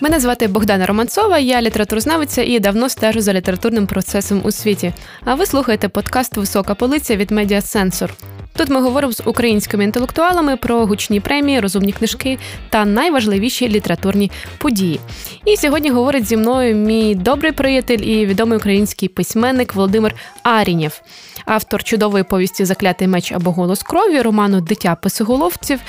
[0.00, 4.92] Мене звати Богдана Романцова, я літературознавиця і давно стежу за літературним процесом у світі.
[5.24, 8.14] А ви слухаєте подкаст Висока полиця від Медіа Сенсор.
[8.56, 12.38] Тут ми говоримо з українськими інтелектуалами про гучні премії, розумні книжки
[12.70, 15.00] та найважливіші літературні події.
[15.44, 21.02] І сьогодні говорить зі мною мій добрий приятель і відомий український письменник Володимир Арінєв
[21.46, 25.80] автор чудової повісті Заклятий меч або голос крові, роману Дитя писиголовців.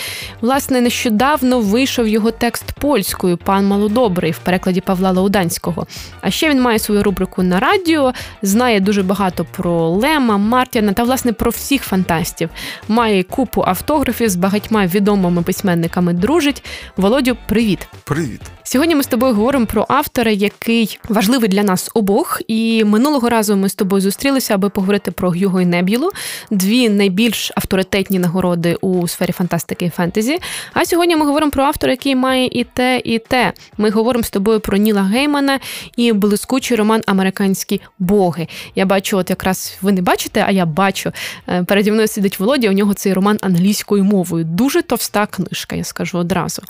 [0.42, 5.88] Власне, нещодавно вийшов його текст польською Пан Малодобрий в перекладі Павла Лауданського.
[6.22, 11.04] А ще він має свою рубрику на радіо, знає дуже багато про Лема, Мартіна та
[11.04, 12.50] власне про всіх фантастів.
[12.88, 16.14] Має купу автографів з багатьма відомими письменниками.
[16.14, 16.64] Дружить.
[16.98, 17.88] Володю, привіт!
[18.04, 18.42] Привіт!
[18.64, 22.42] Сьогодні ми з тобою говоримо про автора, який важливий для нас обох.
[22.48, 26.10] І минулого разу ми з тобою зустрілися, аби поговорити про Гюго і Неб'юлу,
[26.52, 30.40] дві найбільш авторитетні нагороди у сфері фантастики і фентезі.
[30.74, 33.54] А сьогодні ми говоримо про автора, який має і те, і те.
[33.78, 35.60] Ми говоримо з тобою про Ніла Геймана
[35.98, 38.48] і блискучий роман Американські боги.
[38.76, 41.12] Я бачу, от якраз ви не бачите, а я бачу.
[41.50, 42.70] Е, переді мною сидить Володя.
[42.70, 44.46] У нього цей роман англійською мовою.
[44.46, 46.62] Дуже товста книжка, я скажу одразу.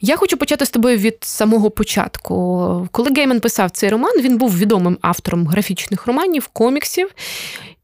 [0.00, 2.88] Я хочу почати з тобою від самого початку.
[2.92, 7.10] Коли Гейман писав цей роман, він був відомим автором графічних романів, коміксів.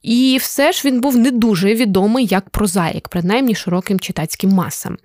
[0.03, 4.99] І все ж він був не дуже відомий як прозаїк, принаймні широким читацьким масам.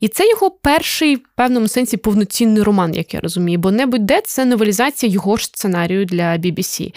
[0.00, 4.20] І це його перший, в певному сенсі, повноцінний роман, як я розумію, бо небудь де
[4.20, 6.94] це новелізація його ж сценарію для BBC.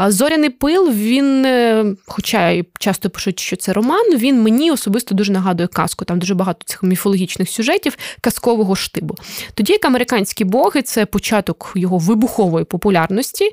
[0.00, 5.14] А Зоряний пил, він, е, хоча й часто пишуть, що це роман, він мені особисто
[5.14, 6.04] дуже нагадує казку.
[6.04, 9.14] Там дуже багато цих міфологічних сюжетів казкового штибу.
[9.54, 13.50] Тоді як американські боги це початок його вибухової популярності.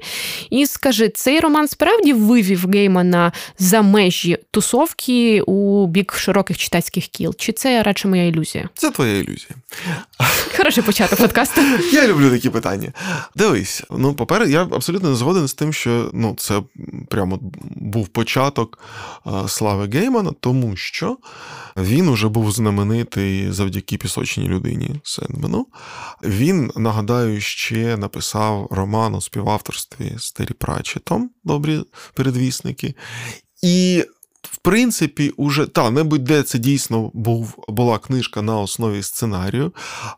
[0.49, 7.35] І скажи, цей роман справді вивів Геймана за межі тусовки у бік широких читацьких кіл?
[7.37, 8.69] Чи це радше моя ілюзія?
[8.73, 9.55] Це твоя ілюзія.
[10.57, 11.61] Хороший початок подкасту.
[11.93, 12.93] Я люблю такі питання.
[13.35, 16.61] Дивись, ну, по-перше, я абсолютно не згоден з тим, що ну, це
[17.09, 17.39] прямо
[17.75, 18.79] був початок
[19.47, 21.17] слави Геймана, тому що
[21.77, 25.67] він уже був знаменитий завдяки пісочній людині Сендмену.
[26.23, 32.95] Він, нагадаю, ще написав роман у співавторстві з Террі Прачетом Добрі передвісники.
[33.63, 34.03] І
[34.55, 39.71] в принципі, уже та не будь-де це дійсно був, була книжка на основі сценарію,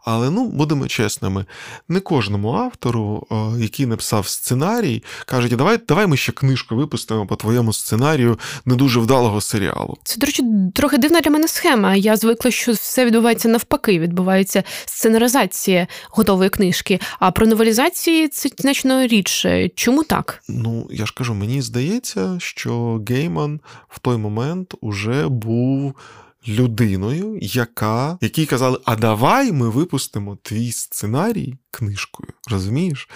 [0.06, 1.46] але ну, будемо чесними,
[1.90, 7.36] не кожному автору, е, який написав сценарій, кажуть, давай давай ми ще книжку випустимо по
[7.36, 9.98] твоєму сценарію не дуже вдалого серіалу.
[10.04, 10.44] Це, до речі,
[10.76, 11.96] трохи дивна для мене схема.
[11.96, 19.08] Я звикла, що все відбувається навпаки, відбувається сценаризація готової книжки, а про новелізації це значно
[19.08, 19.70] рідше.
[19.76, 20.44] Чому так?
[20.48, 23.60] Ну, я ж кажу, мені здається, що Гейман
[23.90, 25.96] в той момент момент уже був
[26.48, 32.30] людиною, яка, якій казали, а давай ми випустимо твій сценарій книжкою.
[32.50, 33.10] Розумієш?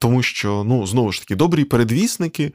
[0.00, 2.52] Тому що, ну, знову ж таки, добрі передвісники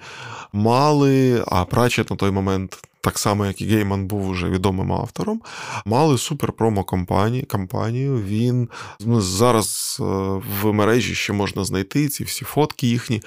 [0.54, 2.89] мали, а Прачет на той момент.
[3.02, 5.42] Так само, як і Гейман був уже відомим автором,
[5.86, 6.84] мали супер промо
[7.48, 8.24] кампанію.
[8.24, 10.04] Він ну, зараз е,
[10.62, 13.22] в мережі ще можна знайти ці всі фотки їхні.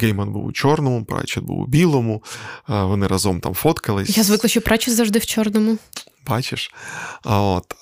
[0.00, 2.22] Гейман був у чорному, Прачет був у білому.
[2.68, 4.16] Вони разом там фоткались.
[4.16, 5.78] Я звикла, що Прачет завжди в чорному.
[6.26, 6.74] Бачиш?
[7.24, 7.74] От.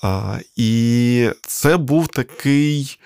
[0.57, 2.99] І це був такий.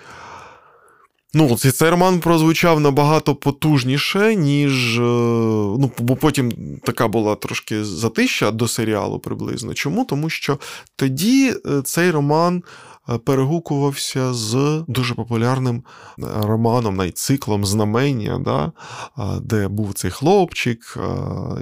[1.39, 4.99] Ну, цей роман прозвучав набагато потужніше, ніж.
[4.99, 6.53] Е, ну, Бо потім
[6.85, 9.75] така була трошки затища до серіалу приблизно.
[9.75, 10.05] Чому?
[10.05, 10.59] Тому що
[10.97, 12.63] тоді е, цей роман
[13.25, 15.83] перегукувався з дуже популярним
[16.19, 18.73] е, романом, найциклом знамення, да,
[19.41, 20.99] де був цей хлопчик,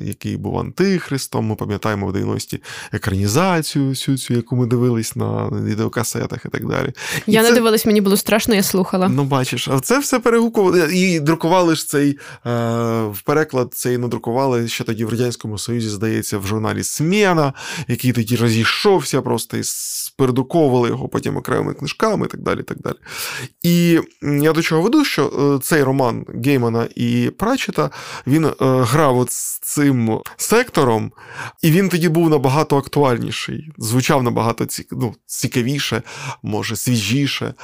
[0.03, 1.47] який був антихристом.
[1.47, 2.63] Ми пам'ятаємо в 90-ті
[2.93, 6.93] екранізацію, всю цю, яку ми дивились на відеокасетах і так далі.
[7.27, 7.49] І я це...
[7.49, 9.09] не дивилась, мені було страшно, я слухала.
[9.09, 10.77] Ну, бачиш, а це все перегукувало.
[10.79, 12.19] І друкували ж цей е,
[13.03, 17.53] в переклад цей надрукували ще тоді в Радянському Союзі, здається, в журналі Смена,
[17.89, 19.63] який тоді розійшовся, просто і
[20.17, 22.63] передруковували його потім своїми окремими книжками і так далі.
[22.63, 22.97] так далі.
[23.63, 27.91] І я до чого веду, що е, цей роман Геймана і Прачета
[28.27, 31.13] він е, грав от з цим сектором,
[31.63, 36.03] і він тоді був набагато актуальніший, звучав набагато ну, цікавіше,
[36.43, 37.55] може, свіжіше.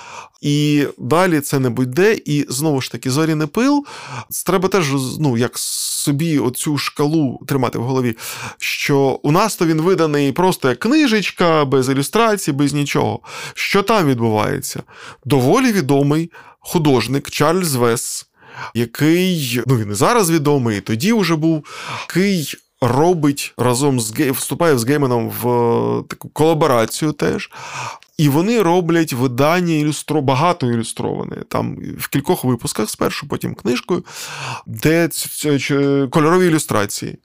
[0.41, 2.15] І далі це не будь-де.
[2.25, 3.85] І знову ж таки, зорі не пил.
[4.47, 8.17] Треба теж ну, як собі оцю шкалу тримати в голові,
[8.59, 13.21] що у нас то він виданий просто як книжечка, без ілюстрацій, без нічого.
[13.61, 14.83] Що там відбувається?
[15.25, 16.31] Доволі відомий
[16.61, 18.27] художник Чарльз Вес,
[18.75, 21.67] який, ну він і зараз відомий, і тоді вже був,
[22.09, 25.43] який робить разом з вступає з Гейменом в
[26.09, 27.51] таку колаборацію теж.
[28.21, 31.37] І вони роблять видання ілюстро, багато ілюстроване.
[31.49, 34.05] Там в кількох випусках спершу, потім книжкою,
[34.67, 35.09] де
[36.11, 37.19] кольорові ілюстрації.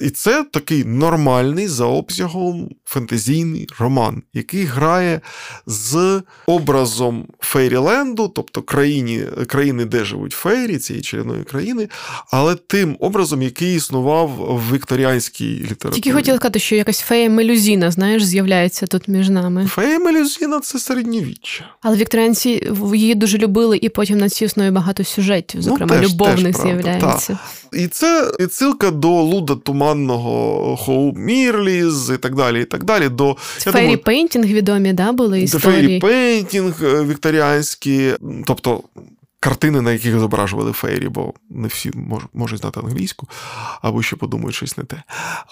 [0.00, 5.20] І це такий нормальний за обсягом фентезійний роман, який грає
[5.66, 11.88] з образом Фейріленду, тобто країні, країни, де живуть фейрі, цієї чарівної країни,
[12.32, 16.00] але тим образом, який існував в вікторіанській літературі.
[16.00, 19.66] Тільки хотіла сказати, що якась фея мелюзіна, знаєш, з'являється тут між нами.
[19.66, 21.64] Фея мелюзіна це середньовіччя.
[21.80, 26.02] Але вікторіанці її дуже любили, і потім на цій основі багато сюжетів, ну, зокрема, ну,
[26.02, 27.38] теж, любовних з'являється.
[27.72, 32.62] І це відсилка до Луда Туманного Хоуп Мірліз і так далі.
[32.62, 33.08] і так далі.
[33.08, 35.72] До Fairy Painting відомі, да, були історії?
[35.72, 38.12] Fairy Painting е, вікторіанські,
[38.46, 38.82] тобто
[39.40, 41.90] картини, на яких зображували фейрі, бо не всі
[42.32, 43.28] можуть знати англійську,
[43.82, 45.02] або ще подумають щось не те.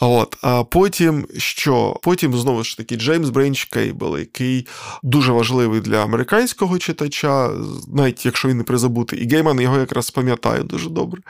[0.01, 0.37] От.
[0.43, 2.01] А потім що?
[2.03, 4.67] Потім знову ж таки Джеймс Бренч Кейбелл, який
[5.03, 7.51] дуже важливий для американського читача,
[7.89, 11.23] навіть якщо він не призабутий, і Гейман його якраз пам'ятає дуже добре.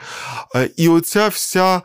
[0.77, 1.81] І оця вся.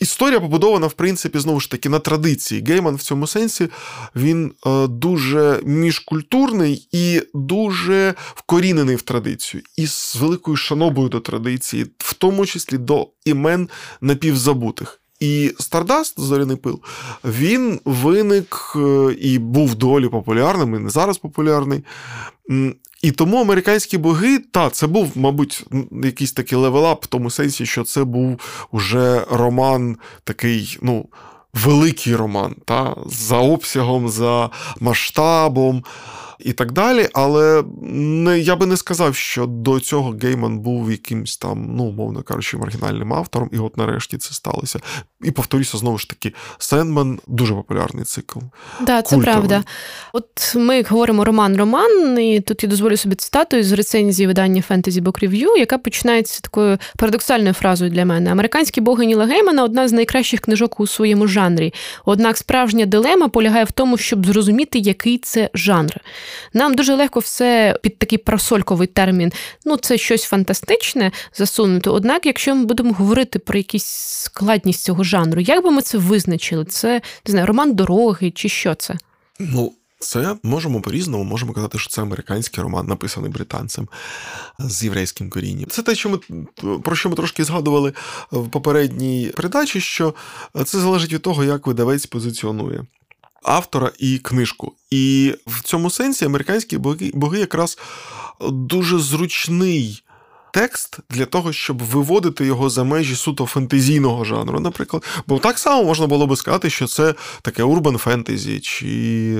[0.00, 2.64] Історія побудована, в принципі, знову ж таки, на традиції.
[2.66, 3.68] Гейман в цьому сенсі
[4.16, 11.86] він е, дуже міжкультурний і дуже вкорінений в традицію, і з великою шанобою до традиції,
[11.98, 13.68] в тому числі до імен
[14.00, 15.01] напівзабутих.
[15.22, 16.80] І Stardust, зоряний пил,
[17.24, 21.84] він виник е, і був доволі популярним, і не зараз популярний.
[23.02, 25.64] І тому американські боги, та, це був, мабуть,
[26.04, 28.40] якийсь такий level up в тому сенсі, що це був
[28.72, 31.06] уже роман такий, ну.
[31.54, 35.84] Великий роман, та, за обсягом, за масштабом
[36.44, 37.08] і так далі.
[37.12, 42.22] Але не, я би не сказав, що до цього Гейман був якимсь там, ну, мовно
[42.22, 44.80] кажучи, маргінальним автором, і от нарешті це сталося.
[45.22, 48.38] І повторюся, знову ж таки, Sandman дуже популярний цикл.
[48.38, 49.64] Так, да, це правда.
[50.12, 55.24] От ми говоримо роман-роман, і тут я дозволю собі цитату з рецензії видання Fantasy Book
[55.24, 60.40] Review, яка починається такою парадоксальною фразою для мене: Американські боги Ніла Геймана одна з найкращих
[60.40, 61.74] книжок у своєму жанрі.
[62.04, 66.00] Однак справжня дилема полягає в тому, щоб зрозуміти, який це жанр.
[66.52, 69.32] Нам дуже легко все під такий просольковий термін.
[69.64, 71.90] Ну, це щось фантастичне засунути.
[71.90, 73.86] Однак, якщо ми будемо говорити про якісь
[74.24, 76.64] складність цього жанру, як би ми це визначили?
[76.64, 78.94] Це не знаю, роман дороги чи що це?
[79.38, 79.72] Ну.
[80.02, 83.88] Це можемо по-різному, можемо казати, що це американський роман, написаний британцем
[84.58, 85.66] з єврейським корінням.
[85.70, 86.18] Це те, що ми
[86.78, 87.92] про що ми трошки згадували
[88.30, 90.14] в попередній передачі, що
[90.64, 92.84] це залежить від того, як видавець позиціонує
[93.42, 94.72] автора і книжку.
[94.90, 97.78] І в цьому сенсі американські боги, боги якраз
[98.50, 100.02] дуже зручний.
[100.54, 105.04] Текст для того, щоб виводити його за межі суто фентезійного жанру, наприклад.
[105.26, 109.36] Бо так само можна було би сказати, що це таке урбан фентезі чи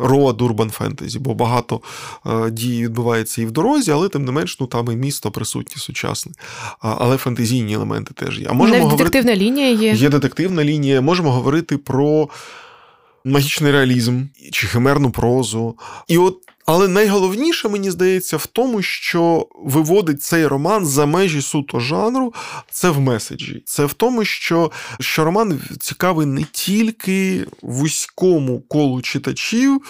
[0.00, 1.80] роад урбан фентезі, бо багато
[2.26, 5.76] е, дій відбувається і в дорозі, але тим не менш, ну там і місто присутнє
[5.76, 6.32] сучасне.
[6.78, 8.46] Але фентезійні елементи теж є.
[8.50, 9.92] А можемо Навіть детективна лінія є.
[9.92, 11.00] Є детективна лінія.
[11.00, 12.28] Можемо говорити про
[13.24, 15.78] магічний реалізм чи химерну прозу.
[16.08, 21.80] І от, Але найголовніше, мені здається, в тому, що виводить цей роман за межі суто
[21.80, 22.34] жанру,
[22.70, 23.62] це в меседжі.
[23.66, 24.70] Це в тому, що,
[25.00, 29.82] що роман цікавий не тільки вузькому колу читачів,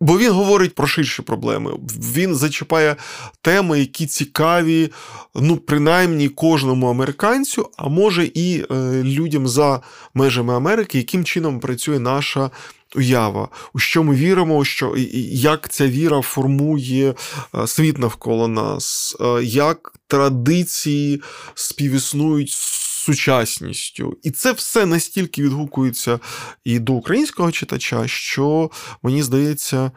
[0.00, 1.72] Бо він говорить про ширші проблеми.
[2.14, 2.96] Він зачіпає
[3.40, 4.92] теми, які цікаві,
[5.34, 9.80] ну, принаймні кожному американцю, а може і е, людям за
[10.14, 12.50] межами Америки, яким чином працює наша
[12.96, 14.94] уява, у що ми віримо, що
[15.32, 17.14] як ця віра формує
[17.54, 21.22] е, світ навколо нас, е, як традиції
[21.54, 22.50] співіснують
[23.06, 24.16] сучасністю.
[24.22, 26.20] І це все настільки відгукується
[26.64, 28.70] і до українського читача, що
[29.02, 29.90] мені здається,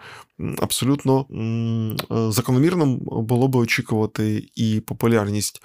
[0.58, 5.62] абсолютно е, закономірним було би очікувати і популярність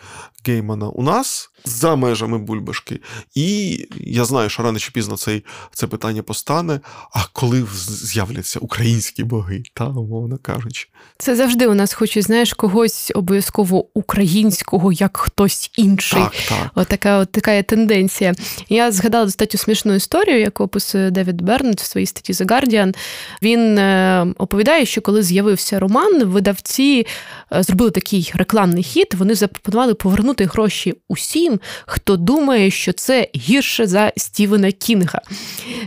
[0.47, 3.01] Геймана у нас за межами Бульбашки.
[3.35, 6.81] І я знаю, що рано чи пізно цей, це питання постане.
[7.13, 10.89] А коли з'являться українські боги, та умовно кажучи,
[11.19, 16.23] це завжди у нас хочуть, знаєш, когось обов'язково українського, як хтось інший.
[16.23, 16.71] Так, так.
[16.75, 18.35] От така, от така є тенденція.
[18.69, 22.97] Я згадала достатньо смішну історію, яку описує Девід Бернет в своїй статті The Guardian.
[23.43, 24.27] Він е,
[24.65, 27.07] оповідає, що коли з'явився роман, видавці
[27.53, 29.15] е, зробили такий рекламний хід.
[29.15, 35.21] Вони запропонували повернути гроші усім хто думає, що це гірше за Стівена Кінга.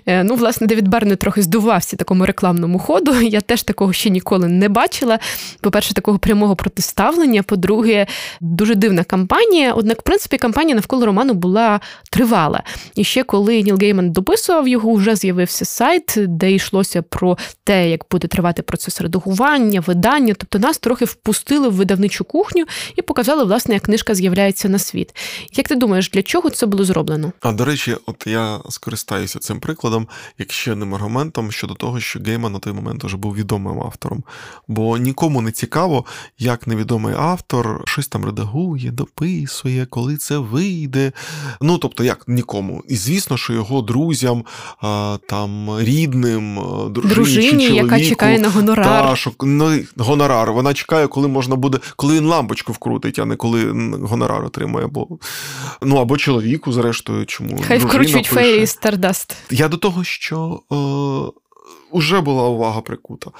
[0.05, 3.21] Е, ну, власне, Девід Берне трохи здувався такому рекламному ходу.
[3.21, 5.19] Я теж такого ще ніколи не бачила.
[5.61, 7.43] По-перше, такого прямого протиставлення.
[7.43, 8.07] По-друге,
[8.41, 9.73] дуже дивна кампанія.
[9.73, 11.79] Однак, в принципі, кампанія навколо роману була
[12.11, 12.63] тривала.
[12.95, 18.05] І ще коли Ніл Гейман дописував його, вже з'явився сайт, де йшлося про те, як
[18.11, 20.33] буде тривати процес редагування, видання.
[20.37, 25.15] Тобто нас трохи впустили в видавничу кухню і показали, власне, як книжка з'являється на світ.
[25.53, 27.31] Як ти думаєш, для чого це було зроблено?
[27.41, 30.07] А до речі, от я скористаюся цим прикладом,
[30.37, 34.23] як ще одним аргументом щодо того, що Гейман на той момент вже був відомим автором.
[34.67, 36.05] Бо нікому не цікаво,
[36.37, 41.11] як невідомий автор щось там редагує, дописує, коли це вийде.
[41.61, 42.83] Ну тобто, як нікому.
[42.87, 44.43] І звісно, що його друзям,
[45.29, 46.55] там рідним,
[46.91, 48.85] дружині, дружині чи чоловіку, яка чекає на гонорар.
[48.85, 50.51] Та, що, ну, гонорар.
[50.51, 53.63] Вона чекає, коли можна буде, коли він лампочку вкрутить, а не коли
[54.01, 54.87] гонорар отримає.
[54.87, 55.07] Бо,
[55.81, 59.35] ну або чоловіку, зрештою, чому хай вкручують феї Stardust.
[59.51, 60.75] Я до того, що е,
[61.91, 63.31] уже була увага прикута.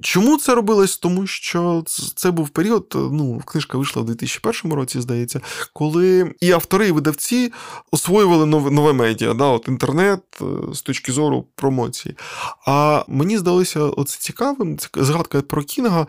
[0.00, 0.96] Чому це робилось?
[0.96, 5.40] Тому що це був період, ну, книжка вийшла в 2001 році, здається,
[5.72, 7.52] коли і автори, і видавці
[7.90, 12.16] освоювали нове нове медіа, да, от інтернет е, з точки зору промоції.
[12.66, 16.06] А мені здалося оце цікавим, згадка про Кінга,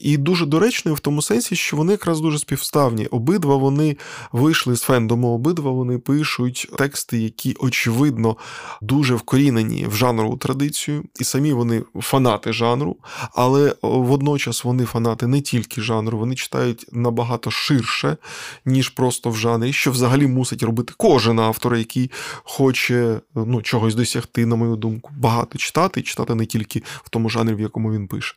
[0.00, 3.06] і дуже доречною в тому сенсі, що вони якраз дуже співставні.
[3.06, 3.96] Обидва вони
[4.32, 8.36] вийшли з фендому, обидва вони пишуть тексти, які, очевидно,
[8.82, 12.96] дуже вкорінені в жанрову традицію, і самі вони фанати жанру
[13.34, 18.16] але водночас вони фанати не тільки жанру, вони читають набагато ширше,
[18.64, 24.46] ніж просто в жанрі, що взагалі мусить робити кожен автор, який хоче ну, чогось досягти,
[24.46, 28.34] на мою думку, багато читати, читати не тільки в тому жанрі, в якому він пише.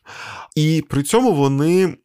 [0.56, 1.96] І при цьому вони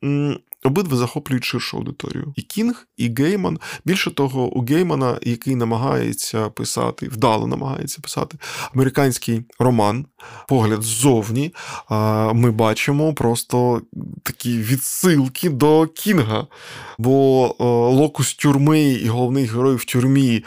[0.63, 2.33] Обидва захоплюють ширшу аудиторію.
[2.35, 3.59] І Кінг, і Гейман.
[3.85, 8.37] Більше того, у Геймана, який намагається писати, вдало намагається писати
[8.75, 10.05] американський роман,
[10.47, 11.53] погляд ззовні,
[12.33, 13.81] ми бачимо просто
[14.23, 16.47] такі відсилки до Кінга.
[16.97, 17.55] Бо
[17.93, 20.43] локус тюрми і головний герой в тюрмі,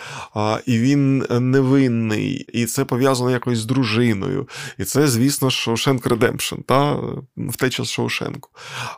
[0.66, 4.48] і він невинний, і це пов'язано якось з дружиною.
[4.78, 6.96] І це, звісно, Shawshank Redemption, та
[7.36, 8.50] втеча з Шоушенку.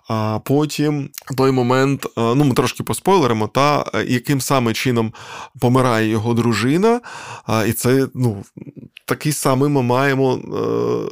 [0.09, 5.13] А потім той момент, ну ми трошки поспойлеримо, та яким саме чином
[5.61, 7.01] помирає його дружина,
[7.69, 8.45] і це ну,
[9.05, 10.39] такий самий ми маємо е,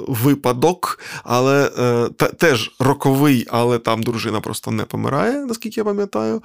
[0.08, 6.42] випадок, але е, та, теж роковий, але там дружина просто не помирає, наскільки я пам'ятаю.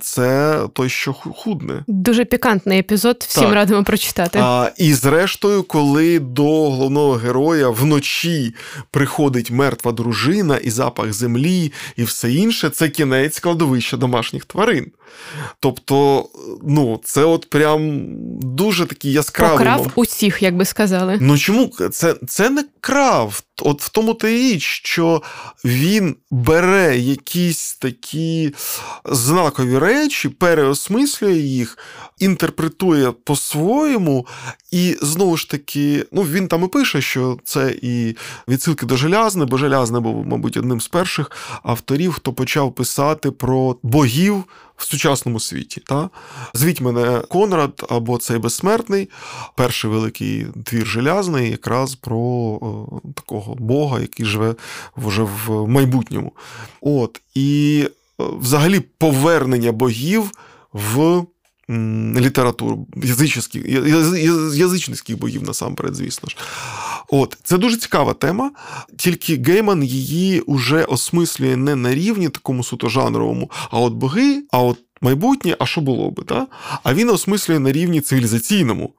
[0.00, 1.84] Це той, що худне.
[1.86, 3.54] Дуже пікантний епізод, всім так.
[3.54, 4.38] радимо прочитати.
[4.42, 8.54] А, І зрештою, коли до головного героя вночі
[8.90, 14.86] приходить мертва дружина і запах землі, і все інше, це кінець кладовища домашніх тварин.
[15.60, 16.28] Тобто,
[16.62, 18.02] ну, це от прям
[18.40, 19.58] дуже такий яскравий.
[19.58, 21.18] Покрав усіх, як би сказали.
[21.20, 23.42] Ну чому це це не крав?
[23.62, 25.22] От в тому та річ, що
[25.64, 28.54] він бере якісь такі
[29.04, 31.78] знакові речі, переосмислює їх,
[32.18, 34.26] інтерпретує по-своєму,
[34.70, 38.16] і знову ж таки, ну він там і пише, що це і
[38.48, 41.30] відсилки до Желязни, бо Желязне був, мабуть, одним з перших
[41.62, 44.44] авторів, хто почав писати про богів
[44.78, 45.82] в сучасному світі.
[45.86, 46.10] Та?
[46.54, 49.08] Звіть мене Конрад або цей безсмертний,
[49.56, 54.54] перший великий твір желязний, якраз про о, такого Бога, який живе
[54.96, 56.32] вже в майбутньому.
[56.80, 57.20] От.
[57.34, 57.84] І
[58.18, 60.30] взагалі повернення богів
[60.72, 61.24] в.
[62.16, 62.86] Літературу
[64.54, 66.36] язичницьких богів насамперед, звісно ж.
[67.08, 68.50] От, Це дуже цікава тема,
[68.96, 74.58] тільки Гейман її уже осмислює не на рівні такому суто жанровому, а от боги, а
[74.58, 76.22] от майбутнє, а що було би?
[76.22, 76.46] Та?
[76.82, 78.92] А він осмислює на рівні цивілізаційному.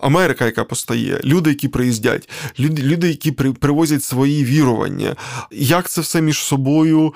[0.00, 5.16] Америка, яка постає, люди, які приїздять, люди, люди, які привозять свої вірування,
[5.50, 7.14] як це все між собою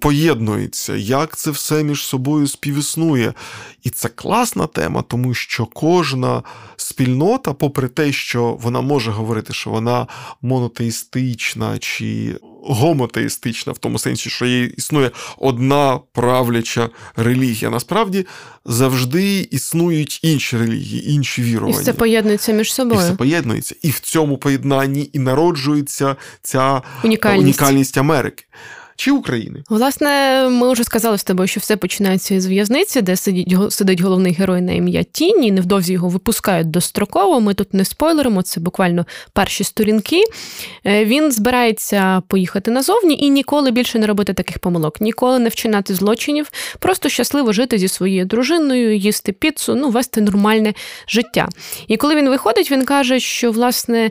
[0.00, 3.34] поєднується, як це все між собою співіснує.
[3.82, 6.42] І це класна тема, тому що кожна
[6.76, 10.06] спільнота, попри те, що вона може говорити, що вона
[10.42, 17.70] монотеїстична чи гомотеїстична, в тому сенсі, що є існує одна правляча релігія.
[17.70, 18.26] Насправді
[18.64, 21.78] завжди існують інші релігії, інші вірування.
[21.78, 23.00] І все поєднується між собою.
[23.00, 23.74] І все поєднується.
[23.82, 28.44] І в цьому поєднанні і народжується ця унікальність, унікальність Америки
[28.96, 29.62] чи України.
[29.68, 34.32] Власне, ми вже сказали з тобою, що все починається з в'язниці, де сидить сидить головний
[34.32, 35.52] герой на ім'я Тіні.
[35.52, 37.40] Невдовзі його випускають достроково.
[37.40, 40.22] Ми тут не спойлеримо, це буквально перші сторінки.
[40.86, 45.94] Е, він збирається поїхати назовні і ніколи більше не робити таких помилок, ніколи не вчинати
[45.94, 50.74] злочинів, просто щасливо жити зі своєю дружиною, їсти піцу, ну вести нормальне
[51.08, 51.48] життя.
[51.88, 54.10] І коли він виходить, він каже, що власне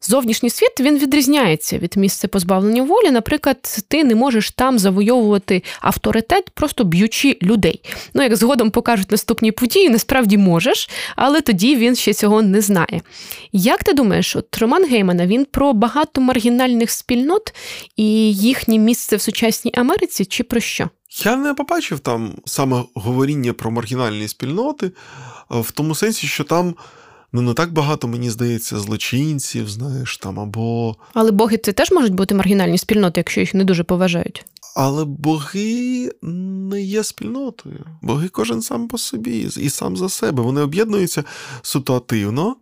[0.00, 3.10] Зовнішній світ він відрізняється від місця позбавлення волі.
[3.10, 7.80] Наприклад, ти не можеш там завойовувати авторитет, просто б'ючи людей.
[8.14, 13.00] Ну, як згодом покажуть наступні події, насправді можеш, але тоді він ще цього не знає.
[13.52, 17.54] Як ти думаєш, от Роман Геймана він про багато маргінальних спільнот
[17.96, 20.88] і їхнє місце в сучасній Америці, чи про що?
[21.24, 24.92] Я не побачив там саме говоріння про маргінальні спільноти, е,
[25.60, 26.74] в тому сенсі, що там
[27.32, 30.96] ну не так багато, мені здається, злочинців, знаєш, там або.
[31.14, 34.44] Але боги це теж можуть бути маргінальні спільноти, якщо їх не дуже поважають.
[34.76, 37.86] Але боги не є спільнотою.
[38.02, 40.42] Боги кожен сам по собі і сам за себе.
[40.42, 41.24] Вони об'єднуються
[41.62, 42.56] ситуативно.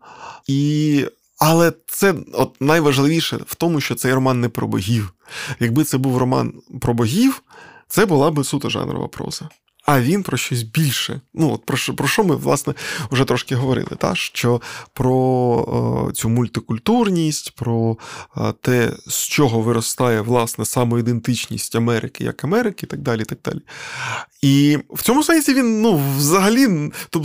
[0.47, 1.07] І...
[1.39, 5.15] Але це от найважливіше в тому, що цей роман не про богів.
[5.61, 7.43] Якби це був роман про богів,
[7.89, 9.49] це була би суто жанрова проза
[9.87, 11.21] а він про щось більше.
[11.35, 12.75] Ну, от Про що про що ми, власне,
[13.11, 14.15] вже трошки говорили, та?
[14.15, 14.61] що
[14.93, 17.97] про о, цю мультикультурність, про
[18.37, 23.25] о, те, з чого виростає власне самоідентичність Америки як Америки, і так далі.
[23.25, 23.61] так далі.
[24.43, 26.69] І в цьому сенсі він ну, взагалі,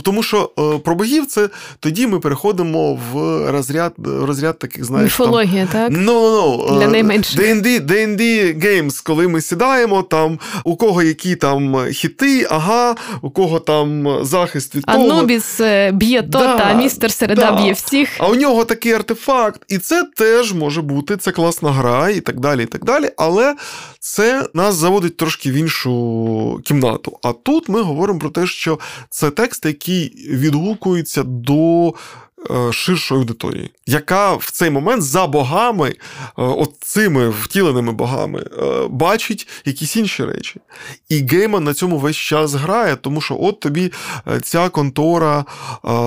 [0.02, 1.48] тому що о, про богів це
[1.80, 3.14] тоді ми переходимо в
[3.50, 5.04] розряд розряд таких, знаєш.
[5.04, 5.92] Міфологія, так?
[5.92, 6.78] No, no, no.
[6.78, 7.40] Для найменших.
[7.40, 8.22] D&D, D&D
[8.64, 14.74] Games, коли ми сідаємо, там у кого які там хіти ага, у кого там захист
[14.74, 15.10] від того.
[15.10, 17.56] Анубіс е, б'є то, да, та містер Середа да.
[17.56, 18.08] б'є всіх.
[18.18, 22.40] А у нього такий артефакт, і це теж може бути, це класна гра, і так
[22.40, 22.62] далі.
[22.62, 23.10] і так далі.
[23.16, 23.54] Але
[24.00, 27.18] це нас заводить трошки в іншу кімнату.
[27.22, 28.78] А тут ми говоримо про те, що
[29.10, 31.92] це текст, який відгукується до
[32.72, 35.96] ширшої аудиторії, яка в цей момент за богами, е,
[36.36, 40.60] от цими втіленими богами, е, бачить якісь інші речі.
[41.08, 43.92] І Гейман на цьому весь час грає, тому що от тобі
[44.42, 45.44] ця контора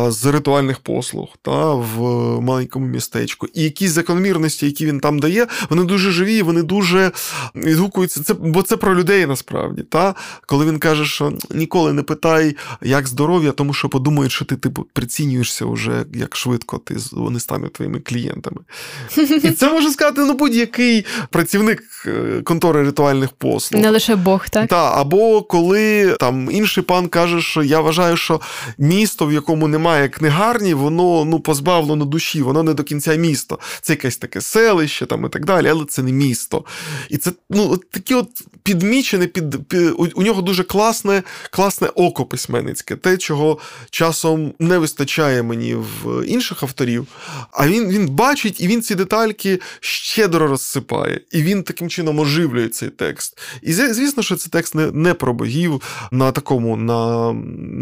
[0.07, 2.01] з ритуальних послуг та, в
[2.41, 3.47] маленькому містечку.
[3.53, 7.11] І якісь закономірності, які він там дає, вони дуже живі, вони дуже
[7.55, 8.23] відгукуються.
[8.23, 9.83] Це, Бо це про людей насправді.
[9.83, 10.15] Та?
[10.45, 14.85] Коли він каже, що ніколи не питай, як здоров'я, тому що подумають, що ти типу,
[14.93, 18.61] прицінюєшся вже як швидко ти вони стануть твоїми клієнтами.
[19.43, 23.81] І це може сказати ну, будь-який працівник е, контори ритуальних послуг.
[23.81, 24.69] Не лише Бог, так?
[24.69, 28.41] Та, Або коли там інший пан каже, що я вважаю, що
[28.77, 33.59] місто, в якому немає книгарні, воно ну, позбавлено душі, воно не до кінця місто.
[33.81, 36.65] Це якесь таке селище там і так далі, але це не місто.
[37.09, 38.29] І це ну, от такі от
[38.63, 43.57] підмічене, під, під у, у нього дуже класне, класне око письменницьке, те, чого
[43.89, 47.07] часом не вистачає мені в інших авторів,
[47.51, 51.21] а він він бачить і він ці детальки щедро розсипає.
[51.31, 53.37] І він таким чином оживлює цей текст.
[53.61, 57.33] І звісно, що це текст не не про богів на такому на,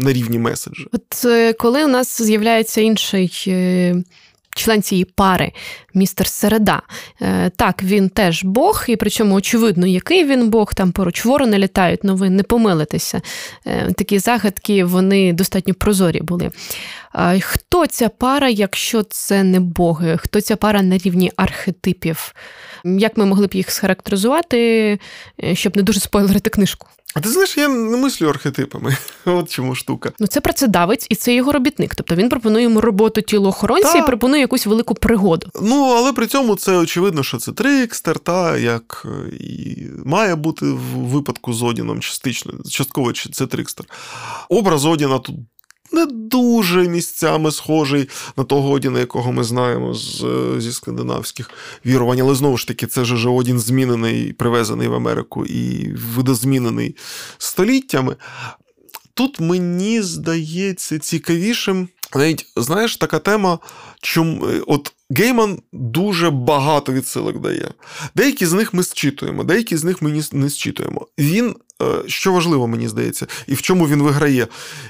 [0.02, 0.84] на рівні меседжа.
[0.92, 3.30] От е, коли у нас з'являється інший.
[4.54, 5.52] Е, член цієї пари,
[5.94, 6.82] містер Середа.
[7.22, 12.04] Е, так, він теж Бог, і причому очевидно, який він Бог, там поруч ворони літають,
[12.04, 13.20] ну, ви не помилитеся.
[13.96, 16.50] Такі загадки вони достатньо прозорі були.
[17.40, 20.16] Хто ця пара, якщо це не боги?
[20.16, 22.34] Хто ця пара на рівні архетипів?
[22.84, 24.58] Як ми могли б їх схарактеризувати,
[25.44, 26.86] е, щоб не дуже спойлерити книжку?
[27.14, 28.96] А ти знаєш, я не мислю архетипами.
[29.24, 30.12] От чому штука.
[30.18, 31.94] Ну це працедавець і це його робітник.
[31.94, 33.98] Тобто він пропонує йому роботу тілоохоронця та.
[33.98, 35.46] і пропонує якусь велику пригоду.
[35.62, 40.66] Ну але при цьому це очевидно, що це трикстер, та як е, і має бути
[40.66, 43.86] в випадку з Одіном частично, частково це трикстер.
[44.48, 45.36] Образ Одіна тут
[45.94, 50.24] не дуже місцями схожий на того Одіна, якого ми знаємо з,
[50.58, 51.50] зі скандинавських
[51.86, 52.20] вірувань.
[52.20, 56.96] Але знову ж таки, це ж Одін змінений, привезений в Америку і видозмінений
[57.38, 58.16] століттями.
[59.14, 61.88] Тут мені здається цікавішим.
[62.14, 63.58] Навіть, знаєш, така тема,
[64.00, 67.70] чому от Гейман дуже багато відсилок дає.
[68.14, 71.06] Деякі з них ми зчитуємо, деякі з них ми не зчитуємо.
[71.18, 74.46] Він, е, що важливо, мені здається, і в чому він виграє,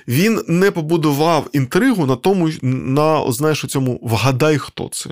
[0.09, 5.11] він не побудував інтригу на тому, на знаєш, у цьому вгадай, хто це.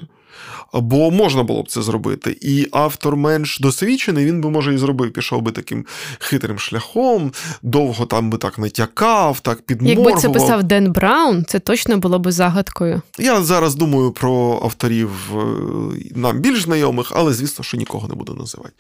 [0.72, 2.36] Бо можна було б це зробити.
[2.40, 5.86] І автор менш досвідчений, він би, може, і зробив, пішов би таким
[6.18, 10.06] хитрим шляхом, довго там би так натякав, так підморгував.
[10.06, 13.02] Якби це писав Ден Браун, це точно було би загадкою.
[13.18, 15.44] Я зараз думаю про авторів е,
[16.14, 18.72] нам більш знайомих, але звісно, що нікого не буду називати.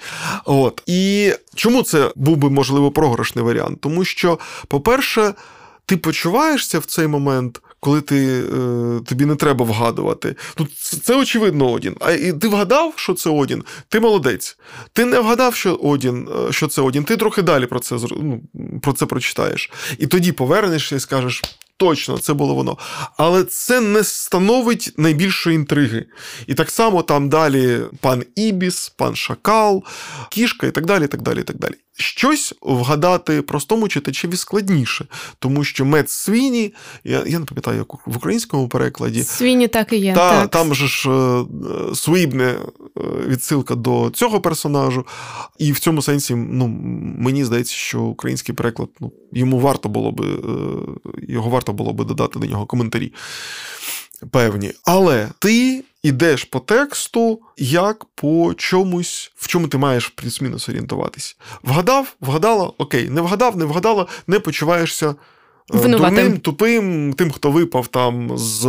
[0.44, 0.82] От.
[0.86, 3.78] І чому це був би, можливо, програшний варіант?
[3.80, 4.38] Тому що,
[4.68, 5.34] по-перше,
[5.86, 10.36] ти почуваєшся в цей момент коли ти, е, тобі не треба вгадувати.
[10.58, 10.66] Ну,
[11.02, 11.96] Це очевидно Одін.
[12.00, 14.58] А і ти вгадав, що це Одін, ти молодець.
[14.92, 18.40] Ти не вгадав, що Одін, е, що це Одін, ти трохи далі про це ну,
[18.82, 19.70] про це прочитаєш.
[19.98, 21.42] І тоді повернешся і скажеш:
[21.76, 22.78] точно це було воно.
[23.16, 26.06] Але це не становить найбільшої інтриги.
[26.46, 29.84] І так само там далі пан Ібіс, пан Шакал,
[30.30, 31.06] кішка і так далі.
[31.06, 31.74] так далі, так далі.
[31.96, 35.06] Щось вгадати простому читачеві складніше,
[35.38, 36.74] тому що мед свіні,
[37.04, 39.24] я я не пам'ятаю, як в українському перекладі.
[39.24, 40.14] Свіні так і є.
[40.14, 40.50] Та, так.
[40.50, 41.44] Там же ж е,
[41.94, 42.58] свібне е,
[43.26, 45.06] відсилка до цього персонажу.
[45.58, 46.68] І в цьому сенсі, ну,
[47.18, 50.38] мені здається, що український переклад ну, йому варто було би, е,
[51.28, 53.12] його варто було би додати до нього коментарі.
[54.30, 54.72] Певні.
[54.84, 61.36] Але ти йдеш по тексту, як по чомусь, в чому ти маєш плюс-мінус орієнтуватись.
[61.62, 65.14] Вгадав, вгадала, окей, не вгадав, не вгадала, не почуваєшся.
[65.68, 66.16] Винуватим.
[66.16, 68.64] Дурним, тупим, тим, хто випав там з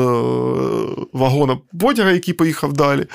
[1.13, 3.05] вагона потяга, який поїхав далі.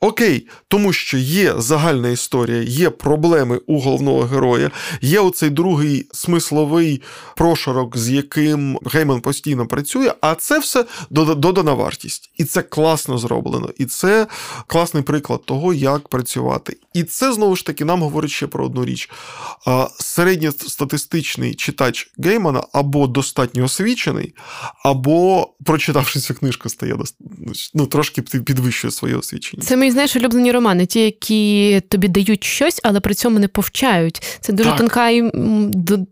[0.00, 7.02] Окей, тому що є загальна історія, є проблеми у головного героя, є оцей другий смисловий
[7.36, 12.30] прошарок, з яким Гейман постійно працює, а це все додана вартість.
[12.36, 13.70] І це класно зроблено.
[13.78, 14.26] І це
[14.66, 16.76] класний приклад того, як працювати.
[16.94, 19.10] І це знову ж таки нам говорить ще про одну річ:
[20.00, 24.34] середньостатистичний читач Геймана або достатньо освічений,
[24.84, 26.96] або, прочитавши цю книжку, стає
[27.74, 29.62] ну, трошки підвищує своє освічення.
[29.62, 34.22] Це мої знаєш улюблені романи, ті, які тобі дають щось, але при цьому не повчають.
[34.40, 35.10] Це дуже тонка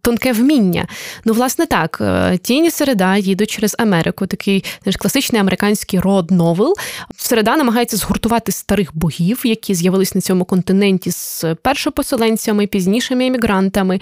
[0.02, 0.86] тонке вміння.
[1.24, 6.74] Ну, власне, так, е, тіні середа їдуть через Америку, такий знаєш, класичний американський род новел.
[7.16, 14.00] Середа намагається згуртувати старих богів, які з'явились на цьому континенті з першопоселенцями, пізнішими емігрантами,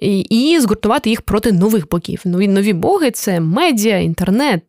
[0.00, 2.20] і, згуртувати їх проти нових богів.
[2.24, 4.62] Нові нові боги це медіа, інтернет,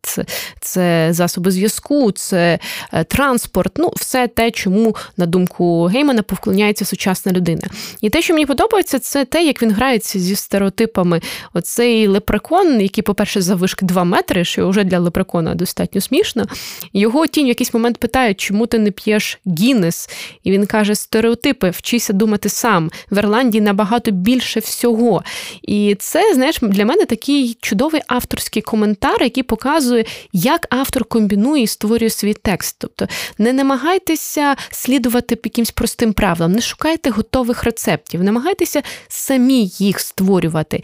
[0.62, 2.60] це засоби зв'язку, це
[2.94, 3.72] е, транспорт.
[3.78, 7.62] Ну, все те, чому, на думку Геймана, повклоняється сучасна людина.
[8.02, 11.22] І те, що мені подобається, це те, як він грається зі стереотипами.
[11.54, 16.46] Оцей лепрекон, який, по-перше, завишки 2 метри, що вже для лепрекона достатньо смішно.
[16.94, 20.10] Його тінь в якийсь момент питає, чому ти не п'єш Гіннес?
[20.44, 22.92] І він каже: стереотипи, вчися думати сам.
[23.12, 25.21] В Ірландії набагато більше всього.
[25.62, 31.68] І це, знаєш, для мене такий чудовий авторський коментар, який показує, як автор комбінує і
[31.68, 32.76] створює свій текст.
[32.80, 33.08] Тобто
[33.38, 40.84] не намагайтеся слідувати якимсь простим правилам, не шукайте готових рецептів, намагайтеся самі їх створювати.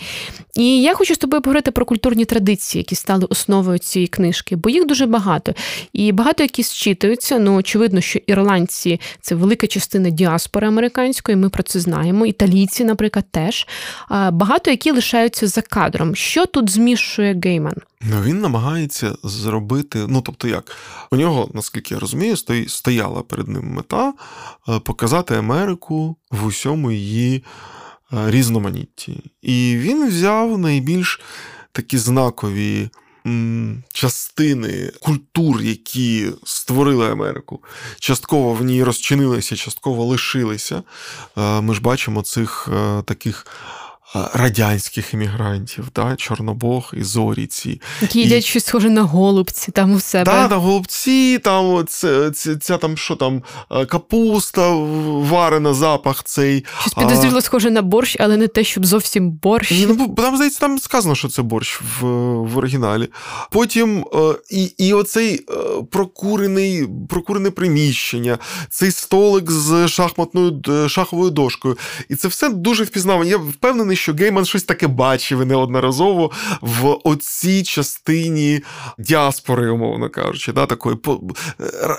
[0.56, 4.69] І я хочу з тобою поговорити про культурні традиції, які стали основою цієї книжки, бо
[4.69, 5.54] їх дуже багато.
[5.93, 7.39] І багато які зчитуються.
[7.39, 12.26] Ну, очевидно, що ірландці це велика частина діаспори американської, ми про це знаємо.
[12.26, 13.67] Італійці, наприклад, теж.
[14.32, 16.16] Багато які лишаються за кадром.
[16.16, 17.76] Що тут змішує Гейман?
[18.02, 20.76] Ну, Він намагається зробити, ну тобто як,
[21.12, 22.38] у нього, наскільки я розумію,
[22.68, 24.13] стояла перед ним мета
[24.70, 27.44] е, показати Америку в усьому її
[28.13, 29.24] е, різноманітті.
[29.42, 31.22] І він взяв найбільш
[31.72, 32.90] такі знакові.
[33.94, 37.63] Частини культур, які створили Америку,
[38.00, 40.84] частково в ній розчинилися, частково лишилися.
[41.38, 42.70] Е, ми ж бачимо цих
[43.06, 43.46] таких
[44.13, 47.82] радянських іммігрантів, да, Чорнобог і Зоріці.
[48.02, 50.24] Які їдять щось схоже на голубці там у себе.
[50.26, 54.70] Да, на голубці, там ця, ця там що там, е, капуста,
[55.06, 56.65] варена, запах цей.
[56.82, 59.72] Щось підозріло схоже на борщ, але не те, щоб зовсім борщ.
[59.72, 62.08] Ні, ну, Там, здається, там сказано, що це борщ в
[62.48, 63.08] в оригіналі.
[63.52, 65.54] Потім е, і і оцей е,
[65.91, 68.38] прокурений, прокурене приміщення,
[68.70, 71.78] цей столик з шахматною шаховою дошкою.
[72.10, 73.30] І це все дуже впізнавано.
[73.30, 76.31] Я впевнений, що Гейман щось таке бачив неодноразово
[76.62, 78.62] в оцій частині
[78.97, 80.97] діаспори, умовно кажучи, да, такої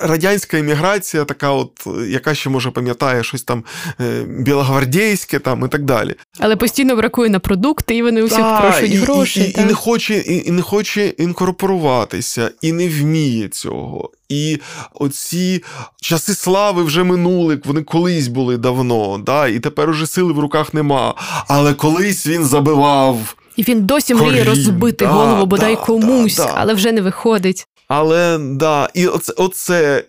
[0.01, 1.71] радянська еміграція, така, от,
[2.09, 3.65] яка ще може пам'ятає щось там
[4.01, 6.15] е, білогвардійське там і так далі.
[6.39, 9.41] Але постійно бракує на продукти, і вони усіх прошують гроші.
[9.41, 14.11] І, і, і, не хоче, і, і не хоче інкорпоруватися, і не вміє цього.
[14.29, 14.59] І
[14.95, 15.65] оці
[16.01, 20.75] часи слави вже минули, вони колись були давно, да, і тепер уже сили в руках
[20.75, 21.15] нема.
[21.49, 23.35] Але колись він забивав.
[23.57, 27.67] І він досі мріє розбити да, голову бодай да, комусь, да, але вже не виходить.
[27.89, 30.05] Але да, і оце, оце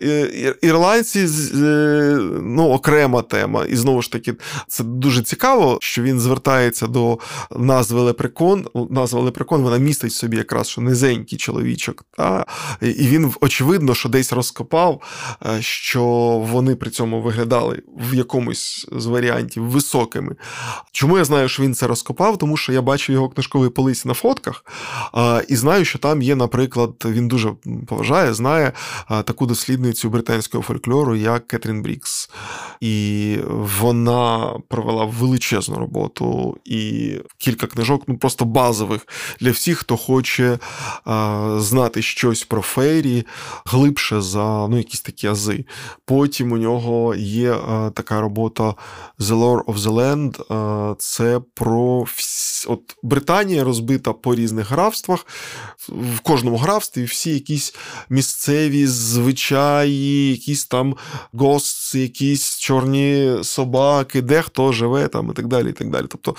[0.62, 1.28] ірландці
[2.42, 3.64] ну, окрема тема.
[3.64, 4.34] І знову ж таки,
[4.68, 7.18] це дуже цікаво, що він звертається до
[7.56, 8.66] назви Лепрекон.
[8.90, 12.04] Назва Лепрекон вона містить в собі якраз що низенький чоловічок.
[12.16, 12.46] Та?
[12.80, 15.00] І він очевидно, що десь розкопав,
[15.46, 16.04] е, що
[16.50, 20.36] вони при цьому виглядали в якомусь з варіантів високими.
[20.92, 22.38] Чому я знаю, що він це розкопав?
[22.38, 24.64] Тому що я бачив його книжковий полиці на фотках,
[25.48, 27.52] і знаю, що там є, наприклад, він дуже
[27.86, 28.72] поважає, знає
[29.08, 32.30] таку дослідницю британського фольклору, як Кетрін Брікс.
[32.80, 33.36] і
[33.80, 39.06] вона провела величезну роботу і кілька книжок, ну просто базових
[39.40, 40.58] для всіх, хто хоче
[41.56, 43.26] знати щось про фейрі
[43.64, 45.64] глибше за ну, якісь такі ази.
[46.04, 47.56] Потім у нього є
[47.94, 48.74] така робота
[49.18, 50.94] The Lore of the Land.
[50.98, 52.68] Це про всі...
[52.68, 55.26] от Британія розбита по різних графствах.
[55.88, 57.59] В кожному графстві всі якісь
[58.08, 60.96] місцеві звичаї, якісь там
[61.32, 65.70] гости, якісь чорні собаки, де хто живе там і так далі.
[65.70, 66.06] і так далі.
[66.08, 66.36] Тобто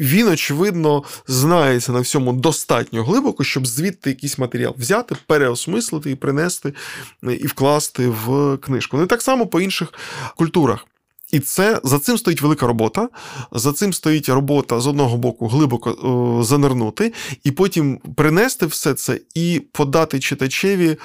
[0.00, 6.74] він, очевидно, знається на всьому достатньо глибоко, щоб звідти якийсь матеріал взяти, переосмислити і принести
[7.22, 8.96] і вкласти в книжку.
[8.96, 9.92] Ну і так само по інших
[10.36, 10.86] культурах.
[11.34, 13.08] І це за цим стоїть велика робота.
[13.52, 17.12] За цим стоїть робота з одного боку глибоко о, занирнути,
[17.44, 20.96] і потім принести все це і подати читачеві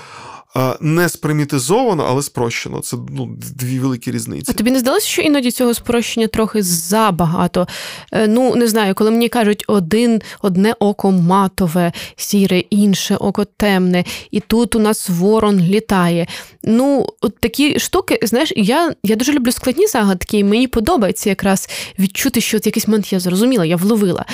[0.80, 2.80] не спримітизовано, але спрощено.
[2.80, 4.46] Це ну, дві великі різниці.
[4.50, 7.68] А тобі не здалося, що іноді цього спрощення трохи забагато?
[8.12, 14.04] Е, ну, не знаю, коли мені кажуть, один, одне око матове, сіре, інше око темне,
[14.32, 16.28] і тут у нас ворон літає.
[16.64, 21.70] Ну, от такі штуки, знаєш, я я дуже люблю складні загадки, і мені подобається якраз
[22.00, 24.26] відчути, що от якийсь момент я зрозуміла, я вловила.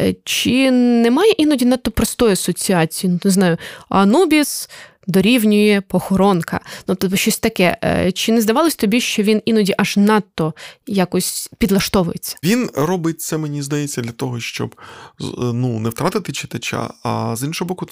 [0.00, 3.18] Е, чи немає іноді надто простої асоціації?
[3.24, 3.56] Не знаю,
[3.88, 4.68] Анубіс
[5.06, 6.60] дорівнює похоронка.
[6.88, 7.78] Ну, тобто щось таке.
[7.84, 10.54] Е, чи не здавалось тобі, що він іноді аж надто
[10.86, 12.36] якось підлаштовується?
[12.44, 14.74] Він робить це, мені здається, для того, щоб
[15.20, 17.86] е, ну, не втратити читача, а з іншого боку,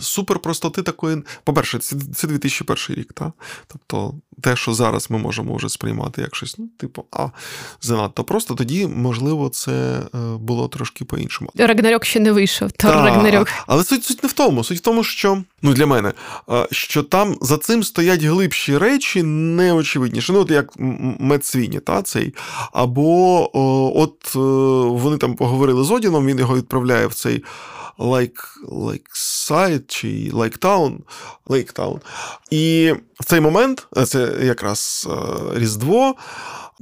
[0.00, 1.22] супер простоти такої.
[1.44, 3.32] По-перше, це це 2001 рік, та?
[3.66, 7.28] тобто те, що зараз ми можемо вже сприймати як щось, ну, типу, а
[7.80, 11.50] занадто просто, тоді, можливо, це е, було трошки по-іншому.
[11.56, 13.48] Рагнарьок ще не вийшов, то Рагнарьок.
[13.66, 14.64] Але суть суть не в тому.
[14.64, 16.12] Суть в тому, що ну, для мене
[16.70, 20.32] що там за цим стоять глибші речі, неочевидніші.
[20.32, 20.72] Ну, от як
[21.18, 22.34] Медсвіні, та, цей.
[22.72, 23.50] Або
[24.00, 24.38] от е,
[25.00, 27.44] вони там поговорили з Одіном, він його відправляє в цей
[27.98, 31.00] Лейк Лейксайд чи Лейктаун.
[31.46, 32.00] Лейктаун.
[32.50, 36.14] І в цей момент, е, це якраз е, Різдво,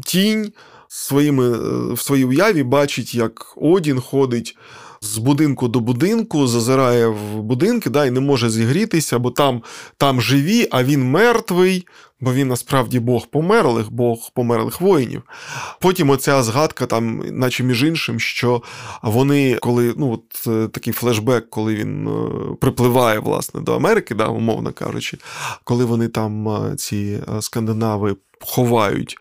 [0.05, 0.53] тінь
[0.89, 1.51] своїми,
[1.95, 4.57] в своїй уяві бачить, як Одін ходить
[5.03, 9.63] з будинку до будинку, зазирає в будинки да, і не може зігрітися, бо там
[9.97, 11.87] там живі, а він мертвий,
[12.21, 15.23] бо він насправді Бог померлих, Бог померлих воїнів.
[15.81, 18.63] Потім оця згадка, там, наче між іншим, що
[19.03, 24.27] вони, коли ну, от е, такий флешбек, коли він е, припливає власне, до Америки, да,
[24.27, 25.19] умовно кажучи,
[25.65, 29.17] коли вони там е, ці скандинави ховають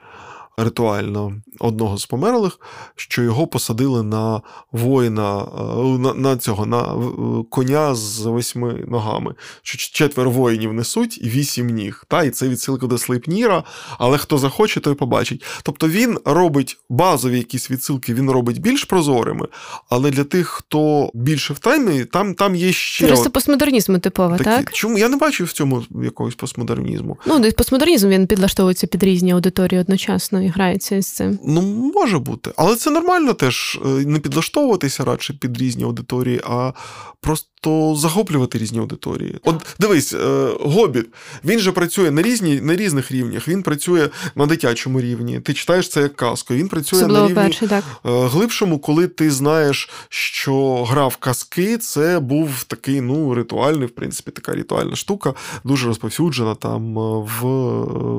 [0.64, 2.60] ритуально одного з померлих,
[2.96, 9.36] що його посадили на воїна, е, на на цього на е, коня з восьми ногами.
[9.62, 12.04] Що четверо воїнів несуть і вісім ніг.
[12.08, 13.64] Та, І це відсилка до Слейпніра,
[13.98, 15.44] але хто захоче, той побачить.
[15.64, 19.48] Тобто він робить базові якісь відсилки, він робить більш прозорими,
[19.90, 23.08] але для тих, хто більше в таймі, там там є ще.
[23.08, 23.34] Просто от...
[23.34, 24.44] постмодернізму типово, такі.
[24.44, 24.74] так?
[24.74, 27.18] Чому я не бачу в цьому якогось постмодернізму?
[27.26, 31.40] Ну, постмодернізм він підлаштовується під різні аудиторії одночасно грається з цим.
[31.46, 31.62] Ну,
[31.96, 32.52] може бути.
[32.58, 36.74] Але це нормально теж е, не підлаштовуватися радше під різні аудиторії, а
[37.22, 37.51] просто
[37.96, 39.40] захоплювати різні аудиторії.
[39.44, 41.08] От дивись, е, Гобіт,
[41.46, 43.48] він же працює на різні, на різних рівнях.
[43.48, 45.40] Він працює на дитячому рівні.
[45.40, 46.54] Ти читаєш це як казку.
[46.54, 47.84] Він працює Особливо на рівні перший, так.
[48.06, 53.92] Е, глибшому, коли ти знаєш, що гра в казки це був такий ну, ритуальний, в
[53.92, 57.46] принципі, така ритуальна штука, дуже розповсюджена там в,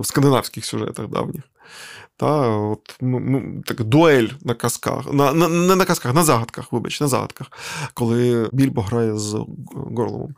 [0.00, 1.42] в скандинавських сюжетах давніх.
[2.16, 2.98] Та, от,
[3.64, 7.46] так, Дуель на казках, на, на, не на казках, на загадках, вибач, на загадках,
[7.94, 9.31] коли Більбо грає з
[9.74, 10.34] Горловом.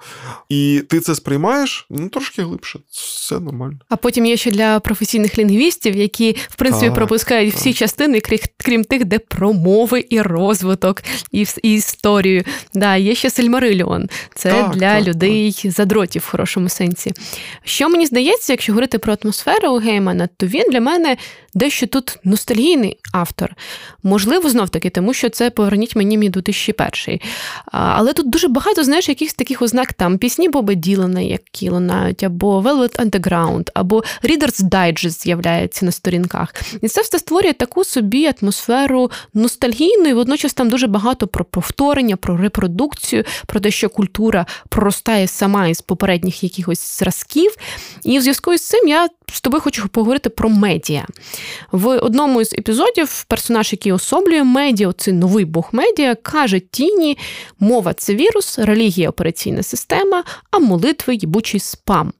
[0.49, 3.79] І ти це сприймаєш ну, трошки глибше, все нормально.
[3.89, 7.61] А потім є ще для професійних лінгвістів, які, в принципі, так, пропускають так.
[7.61, 8.21] всі частини,
[8.57, 11.03] крім тих, де промови і розвиток,
[11.33, 12.45] і і історію.
[12.75, 14.09] Да, Є ще Сельмариліон.
[14.35, 17.13] Це так, для людей задротів в хорошому сенсі.
[17.65, 21.17] Що мені здається, якщо говорити про атмосферу у Геймана, то він для мене
[21.55, 23.57] дещо тут ностальгійний автор.
[24.03, 27.21] Можливо, знов таки, тому що це поверніть мені мій 2001.
[27.73, 32.61] Але тут дуже багато, знаєш, якихось таких ознак там пісні Боба Ділана, які лунають, або
[32.61, 36.55] Velvet Underground, або Reader's Digest з'являється на сторінках.
[36.83, 42.17] І це все створює таку собі атмосферу ностальгійну, і водночас там дуже багато про повторення,
[42.17, 47.57] про репродукцію, про те, що культура проростає сама із попередніх якихось зразків.
[48.03, 51.07] І в зв'язку з цим я з тобою хочу поговорити про медіа.
[51.73, 57.19] В одному із епізодів персонаж, який особлює медіа, цей новий бог медіа, каже Тіні:
[57.61, 62.13] мова це вірус, релігія операційна система, а молитви їбучий спам.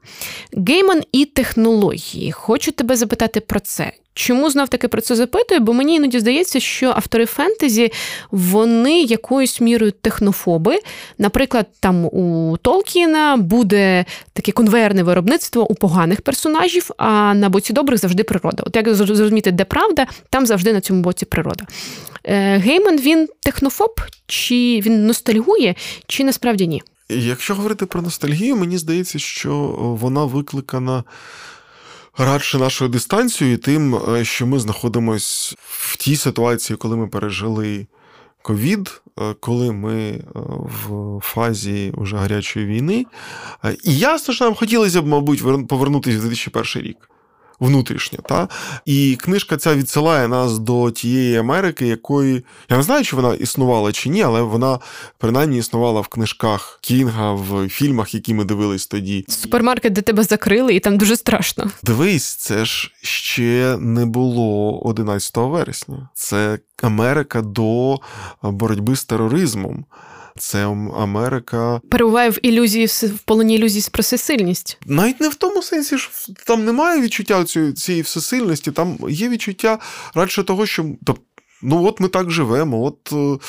[0.53, 2.33] Гейман і технології.
[2.33, 3.93] Хочу тебе запитати про це.
[4.15, 5.61] Чому знов таки про це запитую?
[5.61, 7.93] Бо мені іноді здається, що автори фентезі
[8.31, 10.79] вони якоюсь мірою технофоби.
[11.19, 18.01] Наприклад, там у Толкіна буде таке конвейерне виробництво у поганих персонажів, а на боці добрих
[18.01, 18.63] завжди природа.
[18.67, 21.67] От як зрозуміти, де правда, там завжди на цьому боці природа.
[22.25, 25.75] Е, Гейман він технофоб, чи він ностальгує,
[26.07, 26.83] чи насправді ні?
[27.09, 29.55] Якщо говорити про ностальгію, мені здається, що
[30.01, 31.05] вона викликана
[32.19, 37.87] радше нашою дистанцією, і тим, е, що ми знаходимось в тій ситуації, коли ми пережили
[38.43, 43.07] ковід, е, коли ми е, в фазі вже гарячої війни.
[43.85, 47.11] І ясно, що нам хотілося б, мабуть, повернутися в 2001 рік
[47.61, 48.19] внутрішнє.
[48.29, 48.49] Та?
[48.85, 53.93] І книжка ця відсилає нас до тієї Америки, якої я не знаю, чи вона існувала
[53.93, 54.79] чи ні, але вона
[55.19, 59.25] принаймні існувала в книжках Кінга, в фільмах, які ми дивились тоді.
[59.29, 61.71] Супермаркет, де тебе закрили, і там дуже страшно.
[61.83, 66.09] Дивись, це ж ще не було 11 вересня.
[66.15, 67.97] Це Америка до
[68.43, 69.85] боротьби з тероризмом.
[70.39, 70.67] Це
[70.97, 74.79] Америка перебуває в ілюзії в полоні ілюзії про всесильність.
[74.87, 76.11] Навіть не в тому сенсі, що
[76.47, 77.45] там немає відчуття
[77.77, 79.79] цієї всесильності, там є відчуття
[80.15, 80.87] радше того, що
[81.63, 83.45] ну от ми так живемо, от е,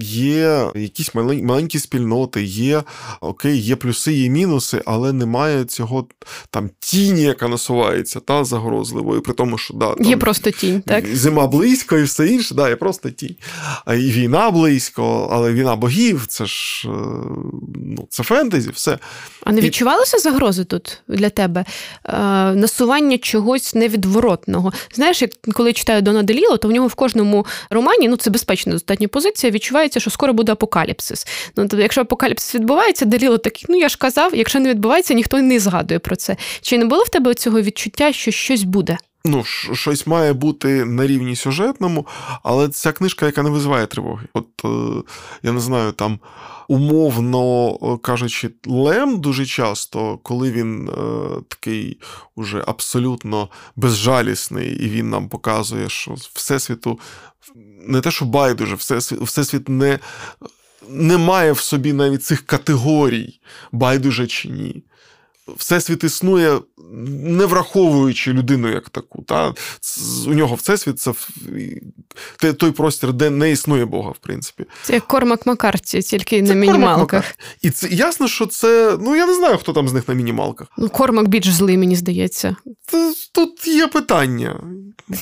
[0.00, 2.82] є якісь маленькі спільноти, є
[3.20, 6.06] окей, є плюси, є мінуси, але немає цього
[6.50, 11.16] там тіні, яка насувається, та загрозливої, при тому, що да, там, є просто тінь, так?
[11.16, 13.36] Зима близько і все інше, да, є просто тінь.
[13.88, 16.90] І війна близько, але війна богів, це ж е,
[17.74, 18.98] ну, це фентезі, все.
[19.44, 21.64] А не відчувалося загрози тут для тебе?
[22.04, 22.12] Е,
[22.54, 24.72] Насування чогось невідворотного.
[24.94, 28.72] Знаєш, як коли читаю Дона Деліло, то в нього в кожному романі ну це безпечна
[28.72, 31.26] достатня позиція відчувається, що скоро буде апокаліпсис.
[31.56, 35.42] Ну тобто, якщо апокаліпсис відбувається, Деліло такий, ну я ж казав, якщо не відбувається, ніхто
[35.42, 36.36] не згадує про це.
[36.60, 38.98] Чи не було в тебе цього відчуття, що щось буде?
[39.26, 42.06] Ну, щось має бути на рівні сюжетному,
[42.42, 44.26] але ця книжка, яка не визиває тривоги.
[44.34, 45.02] От е,
[45.42, 46.18] я не знаю, там
[46.68, 50.92] умовно кажучи, Лем дуже часто, коли він е,
[51.48, 51.98] такий
[52.36, 56.98] уже абсолютно безжалісний, і він нам показує, що всесвіту
[57.86, 58.76] не те, що байдуже,
[59.20, 59.98] всесвіт не,
[60.88, 63.40] не має в собі навіть цих категорій,
[63.72, 64.82] байдуже чи ні.
[65.56, 66.58] Всесвіт існує,
[67.22, 69.22] не враховуючи людину як таку.
[69.22, 69.54] Та?
[70.26, 71.12] У нього всесвіт це
[72.52, 74.64] той простір, де не існує Бога, в принципі.
[74.82, 77.24] Це як Кормак Макарті, тільки це на мінімалках.
[77.62, 78.98] І це ясно, що це.
[79.00, 80.68] Ну я не знаю, хто там з них на мінімалках.
[80.78, 82.56] Ну, Кормак більш злий, мені здається.
[83.32, 84.60] Тут є питання.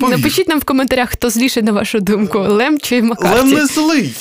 [0.00, 0.16] Повір.
[0.16, 3.38] Напишіть нам в коментарях, хто зліше, на вашу думку, Лем чи Макарті.
[3.38, 4.14] Лем не злий.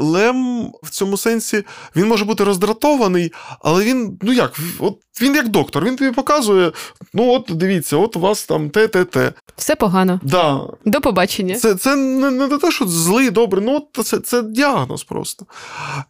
[0.00, 1.64] Лем в цьому сенсі
[1.96, 6.72] він може бути роздратований, але він, ну як, от він як доктор, він тобі показує:
[7.14, 9.32] ну, от дивіться, от у вас там те, те, те.
[9.56, 10.20] Все погано.
[10.22, 10.60] Да.
[10.84, 11.54] До побачення.
[11.54, 15.46] Це це не не те, що злий, добрий, ну от це, це діагноз просто.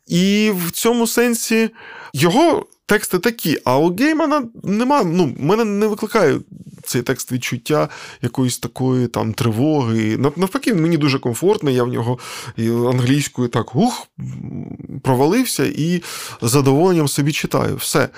[0.06, 1.70] І в цьому сенсі
[2.12, 5.04] його тексти такі, а у Геймана немає.
[5.04, 6.38] Ну, мене не викликає
[6.84, 7.88] цей текст відчуття
[8.22, 10.16] якоїсь такої там тривоги.
[10.16, 12.18] Навпаки, мені дуже комфортно, я в нього
[12.68, 14.06] англійською так ух,
[15.02, 16.02] провалився і
[16.42, 17.76] з задоволенням собі читаю.
[17.76, 18.08] Все.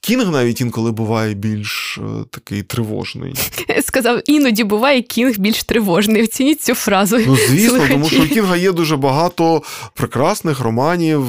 [0.00, 3.34] Кінг навіть інколи буває більш е, такий тривожний.
[3.82, 6.22] Сказав, іноді буває кінг більш тривожний.
[6.22, 7.18] Оцініть цю фразу.
[7.26, 7.92] Ну, звісно, Слухачі.
[7.92, 9.62] тому що у Кінга є дуже багато
[9.94, 11.22] прекрасних романів,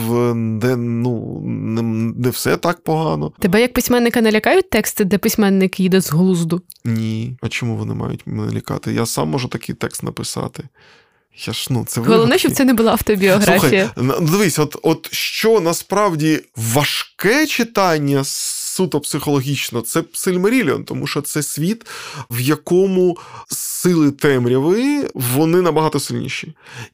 [0.59, 1.81] де ну не,
[2.15, 3.31] не все так погано.
[3.39, 6.61] Тебе як письменника не лякають тексти, де письменник їде з глузду?
[6.85, 7.37] Ні.
[7.41, 8.93] А чому вони мають мене лякати?
[8.93, 10.63] Я сам можу такий текст написати.
[11.45, 13.91] Я ж, ну, це Головне, щоб це не була автобіографія.
[13.95, 18.23] Слухай, Дивись, от от що насправді важке читання
[18.79, 21.85] суто психологічно, це Сильмеріліон, тому що це світ,
[22.31, 26.53] в якому сили темряви вони набагато сильніші.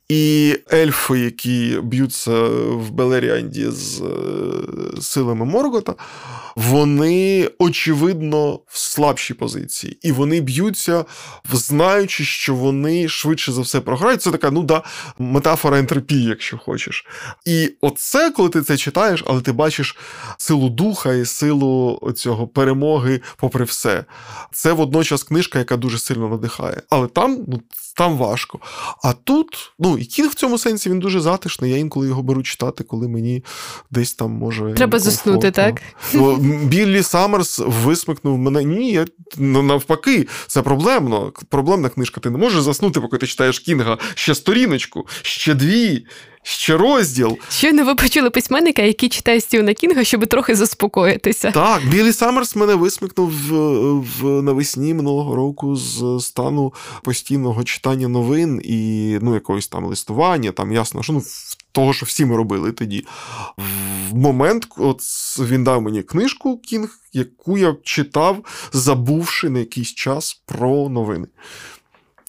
[0.09, 5.95] І ельфи, які б'ються в Белеріанді з е, силами Моргота,
[6.55, 9.97] вони очевидно в слабшій позиції.
[10.01, 11.05] І вони б'ються,
[11.53, 14.21] знаючи, що вони швидше за все програють.
[14.21, 14.83] Це така, ну да,
[15.19, 17.05] метафора ентропії, якщо хочеш.
[17.45, 19.97] І оце, коли ти це читаєш, але ти бачиш
[20.37, 21.74] силу духа і силу
[22.15, 24.05] цього перемоги, попри все.
[24.51, 26.81] Це водночас книжка, яка дуже сильно надихає.
[26.89, 27.61] Але там, ну,
[27.97, 28.59] там важко.
[29.03, 31.71] А тут, ну, і кінг в цьому сенсі він дуже затишний.
[31.71, 33.43] Я інколи його беру читати, коли мені
[33.91, 34.73] десь там може.
[34.73, 35.81] Треба заснути, так?
[36.63, 38.63] Біллі Саммерс висмикнув мене.
[38.63, 39.05] Ні, я,
[39.37, 41.33] ну, навпаки, це проблемно.
[41.49, 42.21] Проблемна книжка.
[42.21, 46.05] Ти не можеш заснути, поки ти читаєш кінга ще сторіночку, ще дві.
[46.47, 47.37] Ще розділ.
[47.49, 51.51] Щойно ви почули письменника, який читає Стівена Кінга, щоб трохи заспокоїтися.
[51.51, 53.51] Так, Білі Саммерс мене висмикнув в,
[53.99, 56.73] в навесні минулого року з стану
[57.03, 60.51] постійного читання новин і ну, якогось там листування.
[60.51, 61.23] Там ясно, що ну.
[61.71, 63.05] Того, що всі ми робили тоді.
[64.11, 65.01] В момент, от
[65.39, 71.27] він дав мені книжку Кінг, яку я читав, забувши на якийсь час про новини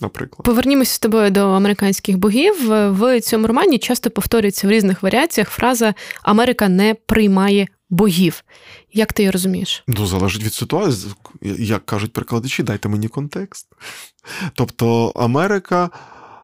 [0.01, 0.45] наприклад.
[0.45, 2.55] Повернімося з тобою до американських богів.
[2.71, 8.45] В цьому романі часто повторюється в різних варіаціях фраза Америка не приймає богів.
[8.93, 9.85] Як ти її розумієш?
[9.87, 13.69] Ну, залежить від ситуації, як кажуть перекладачі, дайте мені контекст.
[14.55, 15.91] Тобто Америка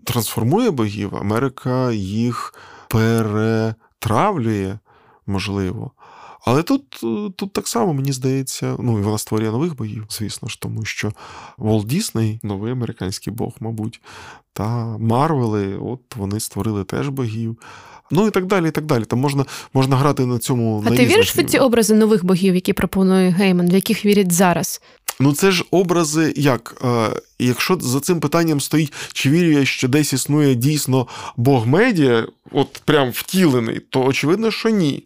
[0.04, 2.54] трансформує богів, Америка їх
[2.88, 4.78] перетравлює,
[5.26, 5.92] можливо.
[6.44, 6.82] Але тут
[7.36, 11.12] тут так само, мені здається, ну і вона створює нових боїв, звісно ж, тому що
[11.58, 14.00] Волт Дісней, новий американський бог, мабуть,
[14.52, 17.56] та Марвели, от вони створили теж богів.
[18.10, 19.04] Ну і так далі, і так далі.
[19.04, 20.82] Там можна можна грати на цьому.
[20.86, 24.32] А на ти віриш в ці образи нових богів, які пропонує Гейман, в яких вірять
[24.32, 24.80] зараз?
[25.20, 26.82] Ну, це ж образи як?
[26.84, 32.26] Е, якщо за цим питанням стоїть, чи вірю я, що десь існує дійсно Бог медіа,
[32.52, 35.04] от прям втілений, то очевидно, що ні.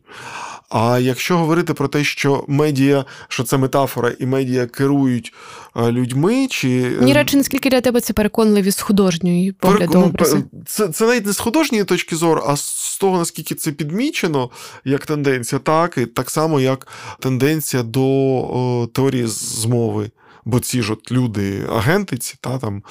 [0.69, 5.35] А якщо говорити про те, що медіа, що це метафора, і медіа керують
[5.77, 6.69] е, людьми, чи
[7.01, 10.45] ні речі, наскільки для тебе це переконливі з художньої погляду ну.
[10.67, 14.51] Це це навіть не з художньої точки зору, а з того, наскільки це підмічено
[14.85, 16.89] як тенденція, так і так само, як
[17.21, 20.11] тенденція до о, теорії змови.
[20.47, 22.83] Бо ці ж от люди, агенти, ці та там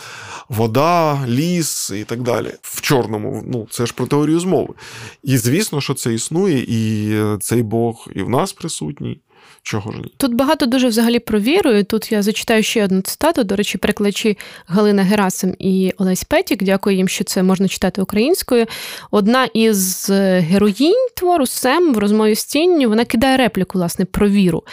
[0.50, 2.54] вода, ліс і так далі.
[2.62, 4.74] В чорному, ну це ж про теорію змови.
[5.24, 9.22] І звісно, що це існує, і цей Бог і в нас присутній.
[9.66, 9.98] Чого ж?
[10.18, 11.72] Тут багато дуже взагалі про віру.
[11.72, 13.44] і Тут я зачитаю ще одну цитату.
[13.44, 14.38] До речі, перекладачі
[14.68, 16.64] Галина Герасим і Олесь Петік.
[16.64, 18.66] Дякую їм, що це можна читати українською.
[19.12, 20.10] Одна із
[20.40, 24.64] героїнь твору Сем в розмові з тінню вона кидає репліку, власне, про віру.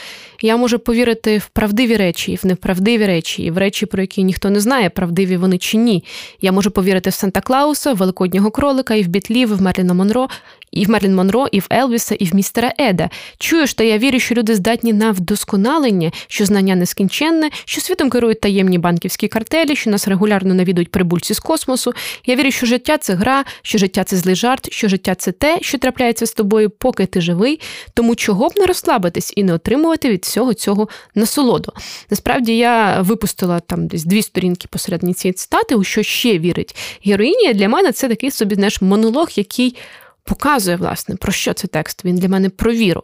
[0.42, 4.24] Я можу повірити в правдиві речі, і в неправдиві речі, і в речі, про які
[4.24, 6.04] ніхто не знає, правдиві вони чи ні.
[6.40, 10.28] Я можу повірити в Санта Клауса, в Великоднього кролика, і в Бітлів, в Мерліна Монро,
[10.72, 13.10] і в Мерлін Монро, і в Елвіса, і в містера Еда.
[13.38, 18.40] Чуєш, та я вірю, що люди здатні на вдосконалення, що знання нескінченне, що світом керують
[18.40, 21.92] таємні банківські картелі, що нас регулярно навідують прибульці з космосу.
[22.26, 25.58] Я вірю, що життя це гра, що життя це злий жарт, що життя це те,
[25.60, 27.60] що трапляється з тобою, поки ти живий.
[27.94, 31.72] Тому чого б не розслабитись і не отримувати від всього цього насолоду.
[32.10, 37.52] Насправді я випустила там десь дві сторінки посередні цієї цитати, у що ще вірить героїня.
[37.52, 39.76] Для мене це такий собі знаєш, монолог, який
[40.24, 42.04] показує, власне, про що цей текст.
[42.04, 43.02] Він для мене про віру.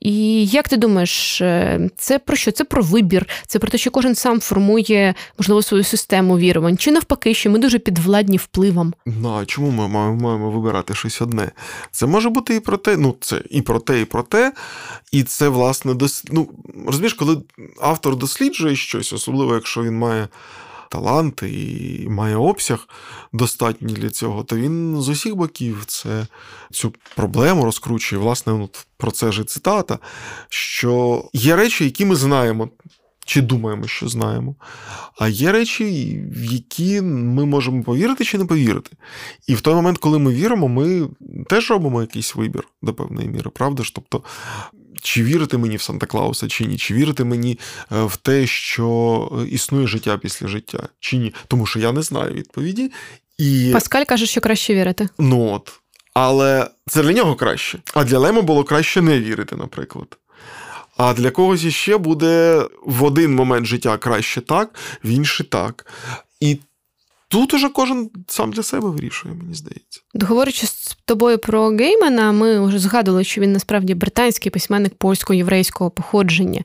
[0.00, 2.52] І як ти думаєш, е, це про що?
[2.52, 6.92] Це про вибір, це про те, що кожен сам формує, можливо, свою систему вірувань, чи
[6.92, 8.94] навпаки, що ми дуже підвладні впливом.
[9.06, 11.50] Ну, а чому ми маємо вибирати щось одне?
[11.90, 14.52] Це може бути і про те, ну це і про те, і про те.
[15.12, 16.24] І це, власне, дос...
[16.30, 16.48] ну,
[16.86, 17.42] розумієш, коли
[17.80, 20.28] автор досліджує щось, особливо якщо він має
[20.90, 22.88] талант і має обсяг
[23.32, 26.26] достатній для цього, то він з усіх боків це
[26.70, 28.22] цю проблему розкручує.
[28.22, 29.98] Власне, от про це ж цитата,
[30.48, 32.68] що є речі, які ми знаємо.
[33.24, 34.54] Чи думаємо, що знаємо.
[35.18, 35.84] А є речі,
[36.36, 38.90] в які ми можемо повірити чи не повірити.
[39.46, 41.08] І в той момент, коли ми віримо, ми
[41.48, 43.94] теж робимо якийсь вибір до певної міри, правда ж?
[43.94, 44.22] Тобто
[45.02, 47.58] чи вірити мені в Санта Клауса, чи ні, чи вірити мені
[47.92, 51.34] е, в те, що е, існує життя після життя, чи ні.
[51.48, 52.92] Тому що я не знаю відповіді.
[53.38, 53.70] І...
[53.72, 55.08] Pаскаль каже, що краще вірити.
[55.18, 55.72] Ну от.
[56.14, 57.78] Але це для нього краще.
[57.94, 60.16] А для Лема було краще не вірити, наприклад.
[60.96, 64.74] А для когось іще буде в один момент життя краще так,
[65.04, 65.86] в інший так.
[66.40, 66.58] І
[67.30, 70.00] Тут уже кожен сам для себе вирішує, мені здається.
[70.14, 76.62] Говорячи з тобою про Геймана, ми вже згадували, що він насправді британський письменник польсько-єврейського походження.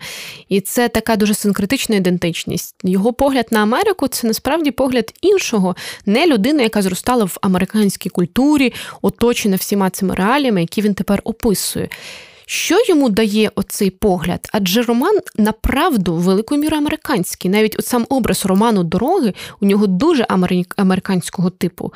[0.50, 2.76] І це така дуже синкретична ідентичність.
[2.84, 8.74] Його погляд на Америку це насправді погляд іншого, не людини, яка зростала в американській культурі,
[9.02, 11.90] оточена всіма цими реаліями, які він тепер описує.
[12.46, 14.50] Що йому дає оцей погляд?
[14.54, 17.52] Адже роман направду великою мірою американський.
[17.52, 20.28] Навіть от сам образ роману дороги у нього дуже
[20.78, 21.94] американського типу.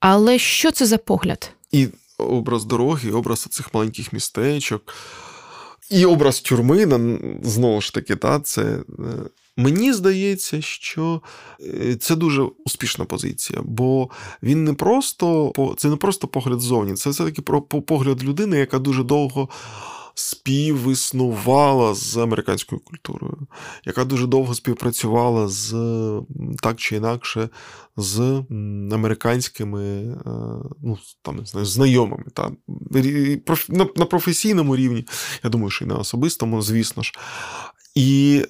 [0.00, 1.50] Але що це за погляд?
[1.72, 1.88] І
[2.18, 4.94] образ дороги, і образ цих маленьких містечок,
[5.90, 8.78] і образ тюрми, знову ж таки, та, це.
[9.56, 11.22] Мені здається, що
[11.60, 14.10] е, це дуже успішна позиція, бо
[14.42, 18.78] він не просто це не просто погляд зовні, це все таки про погляд людини, яка
[18.78, 19.48] дуже довго
[20.14, 23.38] співіснувала з американською культурою,
[23.84, 25.72] яка дуже довго співпрацювала з
[26.62, 27.48] так чи інакше
[27.96, 28.20] з
[28.92, 30.16] американськими е,
[30.82, 32.24] ну, там, не знаю, знайомими.
[32.34, 32.50] Та,
[33.96, 35.06] на професійному рівні,
[35.44, 37.12] я думаю, що і на особистому, звісно ж.
[37.94, 38.42] І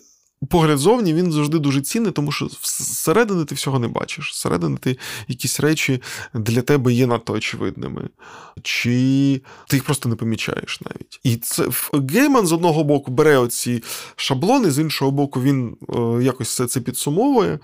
[0.48, 4.30] погляд зовні він завжди дуже цінний, тому що всередини ти всього не бачиш.
[4.30, 6.02] Всередини ти якісь речі
[6.34, 8.08] для тебе є надто очевидними,
[8.62, 11.20] чи ти їх просто не помічаєш навіть.
[11.22, 11.66] І це
[12.10, 13.82] Гейман з одного боку бере оці
[14.16, 17.58] шаблони, з іншого боку, він е, якось все це підсумовує.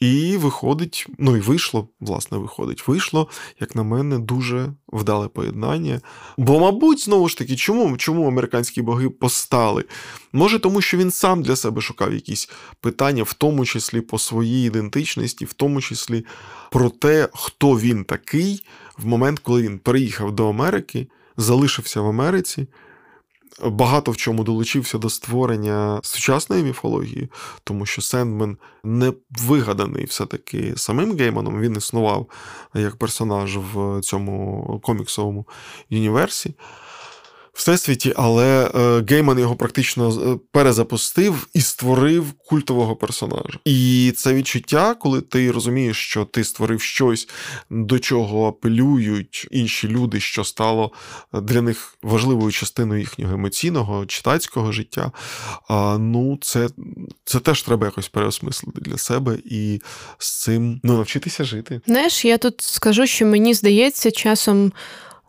[0.00, 3.28] І виходить, ну і вийшло, власне, виходить, вийшло,
[3.60, 6.00] як на мене, дуже вдале поєднання.
[6.36, 9.84] Бо, мабуть, знову ж таки, чому чому американські боги постали?
[10.32, 14.66] Може, тому що він сам для себе шукав якісь питання, в тому числі по своїй
[14.66, 16.24] ідентичності, в тому числі
[16.70, 18.64] про те, хто він такий
[18.98, 22.66] в момент, коли він переїхав до Америки, залишився в Америці
[23.62, 27.28] багато в чому долучився до створення сучасної міфології,
[27.64, 32.26] тому що Сендмен не вигаданий все-таки самим Гейманом, він існував
[32.74, 35.46] як персонаж в цьому коміксовому
[35.90, 36.54] універсі
[37.56, 43.58] всесвіті, але е, Гейман його практично е, перезапустив і створив культового персонажа.
[43.64, 47.28] І це відчуття, коли ти розумієш, що ти створив щось,
[47.70, 50.92] до чого апелюють інші люди, що стало
[51.34, 55.12] е, для них важливою частиною їхнього емоційного читацького життя.
[55.98, 56.68] Ну, це
[57.24, 59.80] це теж треба якось переосмислити для себе і
[60.18, 61.80] з цим ну, навчитися жити.
[61.86, 64.72] Знаєш, я тут скажу, що мені здається, часом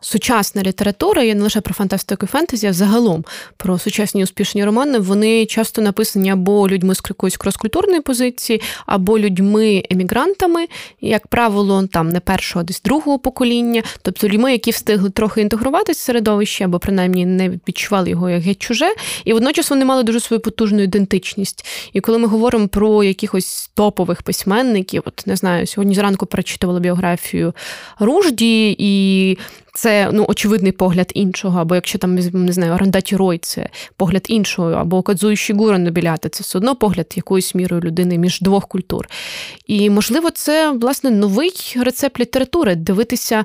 [0.00, 3.24] сучасна література, є не лише про фантастику і фентезі, а загалом
[3.56, 10.66] про сучасні успішні романи, вони часто написані або людьми з якоїсь кроскультурної позиції, або людьми-емігрантами,
[11.00, 15.98] як правило, там не першого, а десь другого покоління, тобто людьми, які встигли трохи інтегруватися
[15.98, 18.94] в середовище, або принаймні не відчували його як геть чуже,
[19.24, 21.66] і водночас вони мали дуже свою потужну ідентичність.
[21.92, 27.54] І коли ми говоримо про якихось топових письменників, от не знаю, сьогодні зранку прочитувала біографію
[27.98, 29.38] Ружді і
[29.78, 34.70] це ну очевидний погляд іншого, або якщо там не знаю, Орандаті Рой, це погляд іншого,
[34.70, 39.08] або Кадзуї Шігура Нобіляти, це все одно погляд якоюсь мірою людини між двох культур.
[39.66, 43.44] І можливо, це власне новий рецепт літератури дивитися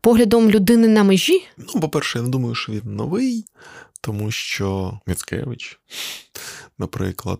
[0.00, 1.44] поглядом людини на межі.
[1.74, 3.44] Ну, по-перше, я не думаю, що він новий,
[4.00, 5.80] тому що Міцкевич,
[6.78, 7.38] наприклад.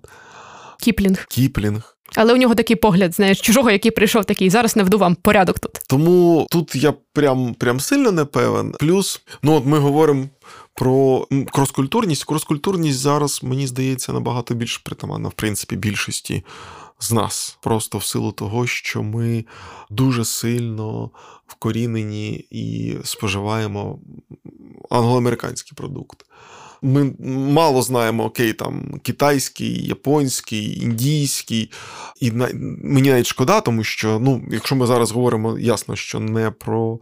[0.81, 1.27] Кіплінг.
[1.29, 1.97] Кіплінг.
[2.15, 5.73] Але у нього такий погляд, знаєш, чужого, який прийшов такий, зараз наведу вам порядок тут.
[5.89, 8.73] Тому тут я прям прям сильно не певен.
[8.81, 10.29] Плюс, ну от ми говоримо
[10.75, 12.25] про кроскультурність.
[12.25, 16.45] Кроскультурність зараз, мені здається, набагато більш притаманна, в принципі, більшості
[17.01, 17.59] з нас.
[17.63, 19.45] Просто в силу того, що ми
[19.91, 21.11] дуже сильно
[21.47, 23.99] вкорінені і споживаємо
[24.91, 26.25] англоамериканський продукт.
[26.83, 31.71] Ми мало знаємо окей, там китайський, японський, індійський.
[32.21, 32.49] І на,
[32.83, 36.99] мені навіть шкода, тому що, ну, якщо ми зараз говоримо ясно, що не про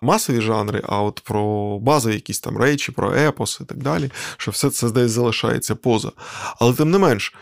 [0.00, 4.50] масові жанри, а от про базові якісь там речі, про епос і так далі, що
[4.50, 6.12] все це десь залишається поза.
[6.60, 7.34] Але тим не менш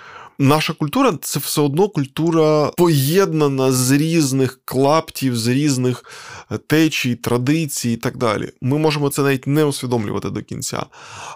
[0.43, 6.05] наша культура це все одно культура поєднана з різних клаптів, з різних
[6.51, 8.53] е, течій, традицій і так далі.
[8.61, 10.87] Ми можемо це навіть не усвідомлювати до кінця.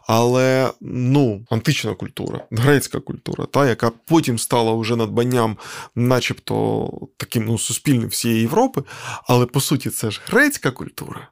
[0.07, 5.57] Але ну, антична культура, грецька культура, та, яка потім стала вже надбанням,
[5.95, 8.83] начебто таким ну, суспільним всієї Європи.
[9.29, 11.29] Але по суті, це ж грецька культура.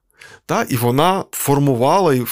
[0.46, 2.24] Та, І вона формувала і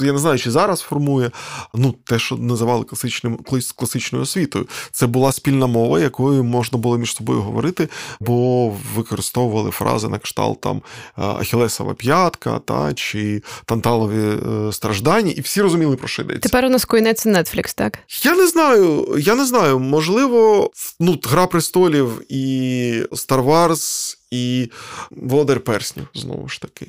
[0.00, 1.30] я не знаю, чи зараз формує
[1.74, 3.38] ну, те, що називали класичним
[3.76, 4.68] класичною освітою.
[4.92, 7.88] Це була спільна мова, якою можна було між собою говорити,
[8.20, 10.82] бо використовували фрази на кшталт там
[11.16, 14.38] Ахілесова п'ятка та чи Танталові
[14.68, 16.48] е, страждання, і всі розуміли, про що йдеться.
[16.48, 17.98] Тепер у нас коїнеться Netflix, так?
[18.22, 19.16] Я не знаю.
[19.18, 19.78] Я не знаю.
[19.78, 20.70] Можливо,
[21.00, 24.70] ну, Гра престолів і Star Wars, і
[25.10, 26.86] Володар Перснів знову ж таки.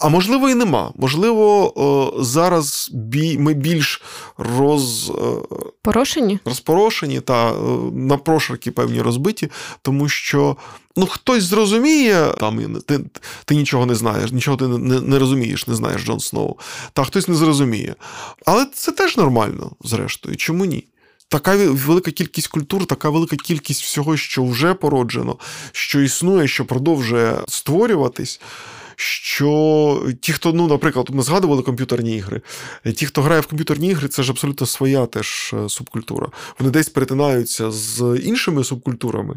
[0.00, 0.92] А можливо, і нема.
[0.96, 2.90] Можливо, зараз
[3.38, 4.02] ми більш
[4.38, 5.12] роз...
[5.82, 6.38] Порошені?
[6.44, 7.52] розпорошені та
[7.92, 9.48] на прошарки певні розбиті,
[9.82, 10.56] тому що
[10.96, 13.00] ну, хтось зрозуміє, там ти
[13.44, 16.54] ти нічого не знаєш, нічого ти не, не розумієш, не знаєш Джон Сноу,
[16.92, 17.94] та хтось не зрозуміє.
[18.46, 20.36] Але це теж нормально, зрештою.
[20.36, 20.84] Чому ні?
[21.28, 25.36] Така велика кількість культур, така велика кількість всього, що вже породжено,
[25.72, 28.40] що існує, що продовжує створюватись
[29.00, 32.40] що ті, хто, ну, наприклад, ми згадували комп'ютерні ігри,
[32.94, 36.28] ті, хто грає в комп'ютерні ігри, це ж абсолютно своя теж е, субкультура.
[36.58, 39.36] Вони десь перетинаються з іншими субкультурами.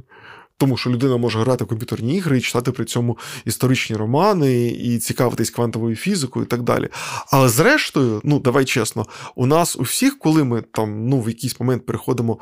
[0.58, 5.00] тому що людина може грати в комп'ютерні ігри і читати при цьому історичні романи і
[5.00, 6.90] цікавитись квантовою фізикою і так далі.
[7.32, 9.06] Але зрештою, ну давай чесно,
[9.36, 12.38] у нас у всіх, коли ми там ну в якийсь момент переходимо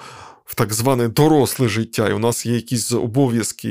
[0.49, 3.69] в так зване доросле життя, і у нас є якісь обов'язки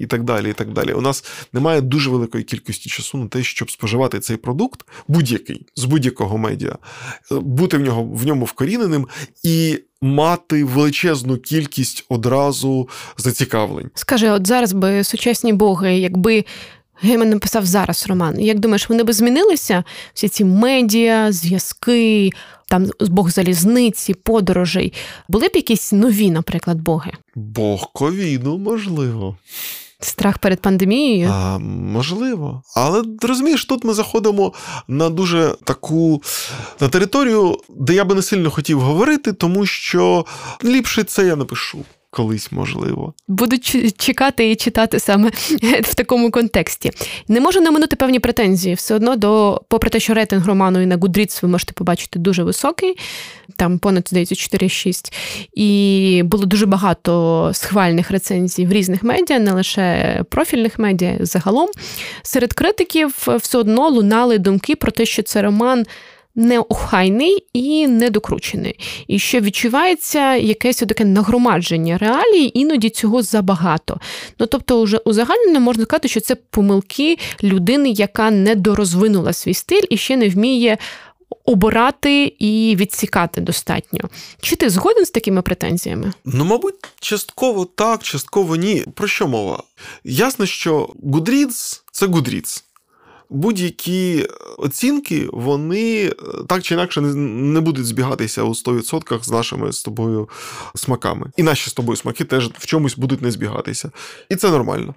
[0.00, 0.50] і так далі.
[0.50, 0.92] і так далі.
[0.92, 5.84] У нас немає дуже великої кількості часу на те, щоб споживати цей продукт, будь-який з
[5.84, 6.76] будь-якого медіа,
[7.30, 9.08] бути в нього в ньому вкоріненим
[9.42, 9.78] і.
[10.04, 13.90] Мати величезну кількість одразу зацікавлень.
[13.94, 16.44] Скажи, от зараз би сучасні боги, якби
[17.02, 18.40] Гейман написав зараз роман.
[18.40, 19.84] Як думаєш, вони би змінилися?
[20.14, 22.30] Всі ці медіа, зв'язки,
[22.68, 24.92] там Бог залізниці, подорожей.
[25.28, 27.12] Були б якісь нові, наприклад, боги?
[27.34, 29.36] Бог ковіду, можливо.
[30.00, 31.28] Страх перед пандемією?
[31.32, 32.62] А, Можливо.
[32.76, 34.52] Але розумієш, тут ми заходимо
[34.88, 36.22] на дуже таку
[36.80, 40.26] на територію, де я би не сильно хотів говорити, тому що
[40.64, 41.78] ліпше це я напишу
[42.12, 43.14] колись можливо.
[43.28, 43.58] Буду
[43.96, 45.30] чекати і читати саме
[45.82, 46.90] в такому контексті.
[47.28, 48.74] Не можу наминути певні претензії.
[48.74, 52.42] Все одно до, попри те, що рейтинг роману і на Goodreads ви можете побачити дуже
[52.42, 52.96] високий,
[53.56, 55.12] там понад здається 4-6.
[55.54, 61.68] І було дуже багато схвальних рецензій в різних медіа, не лише профільних медіа, загалом.
[62.22, 65.86] Серед критиків все одно лунали думки про те, що це роман
[66.34, 68.78] неохайний і недокручений.
[69.06, 74.00] І що відчувається якесь таке нагромадження реалій, іноді цього забагато.
[74.38, 79.96] Ну тобто, уже узагальнено можна сказати, що це помилки людини, яка недорозвинула свій стиль і
[79.96, 80.78] ще не вміє.
[81.44, 84.00] Обирати і відсікати достатньо.
[84.40, 86.12] Чи ти згоден з такими претензіями?
[86.24, 88.84] Ну, мабуть, частково так, частково ні.
[88.94, 89.62] Про що мова?
[90.04, 92.62] Ясно, що Goodreads– це Goodreads
[93.32, 94.28] будь-які
[94.58, 96.12] оцінки, вони е,
[96.48, 100.28] так чи інакше не будуть збігатися у 100% з нашими з тобою
[100.74, 101.30] смаками.
[101.36, 103.90] І наші з тобою смаки теж в чомусь будуть не збігатися.
[104.28, 104.94] І це нормально.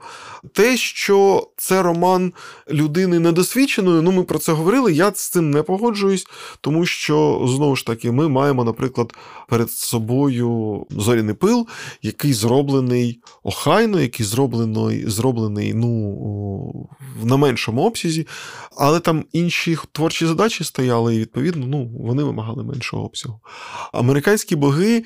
[0.54, 2.34] Те, що це роман
[2.72, 4.94] людини недосвідченої, ну ми про це говорили.
[4.94, 6.28] Я з цим не погоджуюсь,
[6.62, 9.14] тому що знову ж таки ми маємо, наприклад,
[9.50, 11.68] перед собою зоряний пил,
[12.02, 16.90] який зроблений охайно, який зроблений, зроблений ну,
[17.24, 18.28] на меншому обсязі
[18.78, 23.40] але там інші творчі задачі стояли, і відповідно ну, вони вимагали меншого обсягу.
[23.94, 25.04] Американські боги.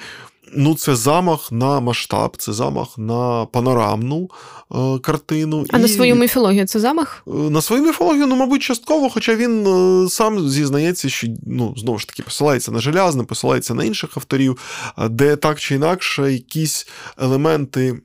[0.53, 4.29] Ну, це замах на масштаб, це замах на панорамну
[4.71, 5.65] е, картину.
[5.69, 5.81] А і...
[5.81, 7.23] на свою міфологію це замах?
[7.27, 11.99] Е, на свою міфологію, ну, мабуть, частково, хоча він е, сам зізнається, що ну, знову
[11.99, 14.57] ж таки посилається на желязне, посилається на інших авторів,
[15.09, 16.87] де так чи інакше якісь
[17.21, 18.01] елементи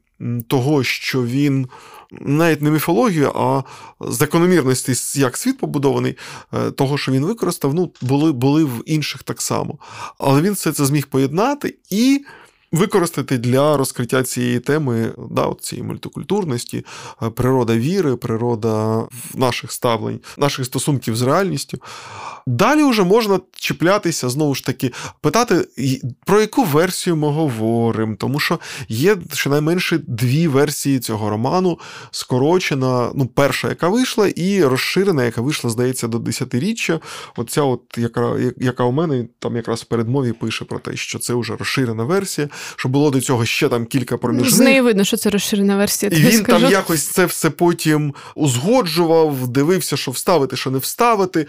[0.49, 1.69] того, що він
[2.11, 3.63] навіть не міфологію, а
[4.01, 6.17] закономірності, як світ побудований,
[6.53, 9.79] е, того, що він використав, ну, були були в інших так само.
[10.19, 12.25] Але він все це зміг поєднати і
[12.73, 16.85] використати для розкриття цієї теми, да, от цієї мультикультурності,
[17.23, 21.79] е, природа віри, природа наших ставлень, наших стосунків з реальністю.
[22.47, 25.69] Далі вже можна чіплятися, знову ж таки, питати,
[26.27, 31.79] про яку версію ми говоримо, тому що є щонайменше дві версії цього роману:
[32.11, 37.01] скорочена, ну, перша, яка вийшла, і розширена, яка вийшла, здається, до десятиріччя.
[37.37, 41.35] Оця, от, яка яка у мене там якраз в передмові пише про те, що це
[41.35, 44.55] вже розширена версія що було до цього ще там кілька проміжних.
[44.55, 46.13] З неї видно, що це розширена версія.
[46.15, 46.61] І він скажу.
[46.63, 51.47] там якось це все потім узгоджував, дивився, що вставити, що не вставити.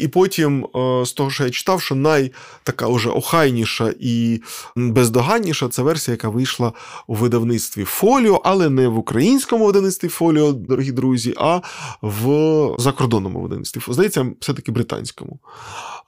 [0.00, 4.42] І потім, е, з того, що я читав, що най така уже охайніша і
[4.76, 6.72] бездоганніша це версія, яка вийшла
[7.06, 11.60] у видавництві Фоліо, але не в українському видавництві Фоліо, дорогі друзі, а
[12.02, 13.80] в закордонному видавництві.
[13.88, 15.38] Здається, все-таки британському.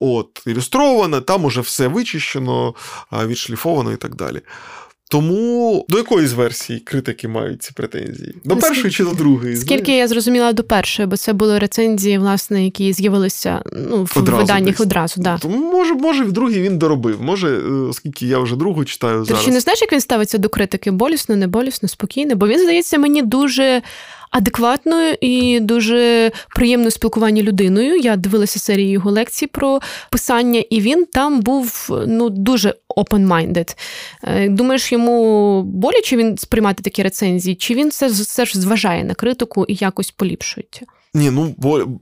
[0.01, 2.75] От, ілюстроване, там уже все вичищено,
[3.13, 4.43] відшліфовано і так далі.
[5.11, 8.35] Тому до якої з версій критики мають ці претензії?
[8.45, 9.57] До першої чи до другої?
[9.57, 10.01] Скільки знаєш?
[10.01, 14.77] я зрозуміла до першої, бо це були рецензії, власне, які з'явилися ну, в одразу виданнях
[14.77, 14.81] десь.
[14.81, 15.21] одразу.
[15.21, 15.39] Да.
[15.39, 17.23] Тому може, може, в другій він доробив.
[17.23, 19.21] Може, е, оскільки я вже другу читаю.
[19.21, 19.43] Ти зараз.
[19.43, 20.91] ще не знаєш, як він ставиться до критики?
[20.91, 22.35] Болісно, не болісно, спокійно?
[22.35, 23.83] Бо він здається мені дуже
[24.35, 27.97] адекватною і дуже приємною спілкування людиною.
[27.97, 29.81] Я дивилася серію його лекцій про
[30.11, 33.77] писання, і він там був ну дуже open-minded.
[34.23, 37.57] Е, думаєш, йому боляче він сприймати такі рецензії?
[37.57, 40.87] Чи він все, все ж зважає на критику і якось поліпшується?
[41.15, 41.55] Ні, ну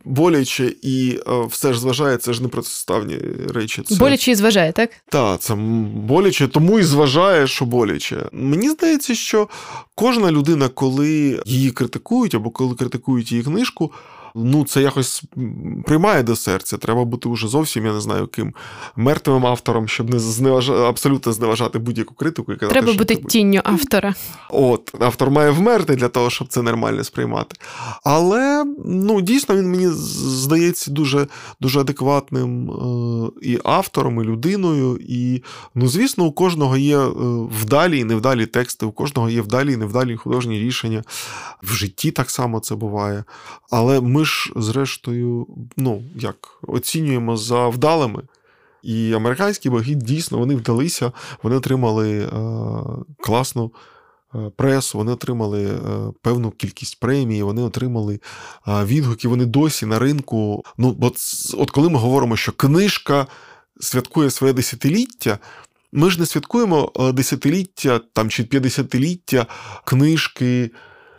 [0.05, 3.19] боляче і е, все ж зважає, це ж не протиставні
[3.55, 3.83] речі.
[3.83, 3.95] Це...
[3.95, 4.91] Боляче і зважає, так?
[5.09, 5.55] Так, це
[5.95, 8.29] боляче, тому і зважає, що боляче.
[8.33, 9.49] Мені здається, що
[9.95, 13.93] кожна людина, коли її критикують або коли критикують її книжку,
[14.35, 15.25] ну це якось
[15.85, 16.77] приймає до серця.
[16.77, 18.55] Треба бути уже зовсім, я не знаю, ким
[18.97, 22.53] мертвим автором, щоб не зневажати, абсолютно зневажати будь-яку критику.
[22.53, 24.15] І казати, Треба бути тінню автора.
[24.51, 27.57] От, автор має вмерти для того, щоб це нормально сприймати.
[28.05, 31.27] Але ну, дійсно він мені здається дуже
[31.61, 34.99] дуже адекватним е, і автором, і людиною.
[35.01, 35.43] І,
[35.75, 37.11] ну, звісно, у кожного є е,
[37.61, 41.05] вдалі і невдалі тексти, у кожного є вдалі і невдалі художні рішення.
[41.63, 43.25] В житті так само це буває.
[43.71, 45.47] Але ми ж, зрештою,
[45.77, 48.23] ну, як оцінюємо за вдалими.
[48.83, 51.13] І американські боги дійсно вони вдалися,
[51.43, 52.29] вони отримали е,
[53.21, 53.73] класну
[54.35, 55.79] е, пресу, вони отримали е,
[56.23, 58.21] певну кількість премій, вони отримали
[58.69, 60.65] е, відгуки, вони досі на ринку.
[60.79, 61.17] Ну, от,
[61.59, 63.27] от коли ми говоримо, що книжка
[63.81, 65.39] святкує своє десятиліття.
[65.93, 69.47] Ми ж не святкуємо е, десятиліття там чи п'ятдесятиліття
[69.85, 70.71] книжки,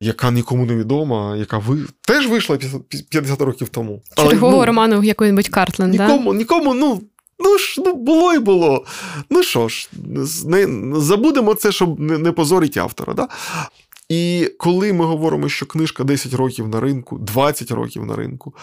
[0.04, 2.58] яка нікому не відома, яка ви теж вийшла
[3.10, 4.02] 50 років тому.
[4.16, 6.38] Чергового ну, роману якої-небудь Картлен, нікому, да?
[6.38, 7.02] нікому, ну.
[7.40, 8.86] Ну ж, ну було і було.
[9.30, 9.90] Ну що ж,
[10.46, 10.68] не,
[11.00, 13.14] забудемо це, щоб не, не позорить автора.
[13.14, 13.28] Да?
[14.10, 18.54] І коли ми говоримо, що книжка 10 років на ринку, 20 років на ринку,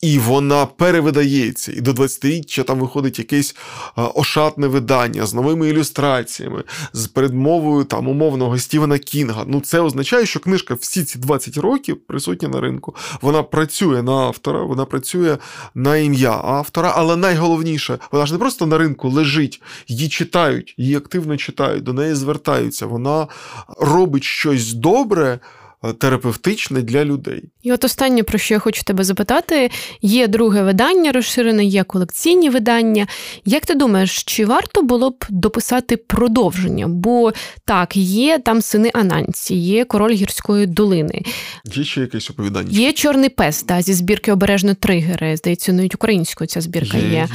[0.00, 3.56] і вона перевидається, і до 20-річчя там виходить якесь
[3.96, 9.44] ошатне видання з новими ілюстраціями, з передмовою там умовного Стівена Кінга.
[9.46, 12.94] Ну це означає, що книжка всі ці 20 років присутня на ринку.
[13.20, 15.38] Вона працює на автора, вона працює
[15.74, 20.96] на ім'я автора, але найголовніше, вона ж не просто на ринку лежить, її читають, її
[20.96, 22.86] активно читають, до неї звертаються.
[22.86, 23.26] Вона
[23.78, 25.38] робить щось добре.
[25.84, 27.42] Е, терапевтичне для людей.
[27.62, 29.70] І от останнє, про що я хочу тебе запитати,
[30.02, 33.06] є друге видання розширене, є колекційні видання.
[33.44, 36.88] Як ти думаєш, чи варто було б дописати продовження?
[36.88, 37.32] Бо
[37.64, 41.22] так, є там сини Ананці, є король гірської долини.
[41.74, 42.68] Є ще якесь оповідання?
[42.70, 45.36] Є чорний пес да, зі збірки обережно тригери.
[45.36, 47.08] Здається, навіть українською ця збірка є.
[47.08, 47.28] є.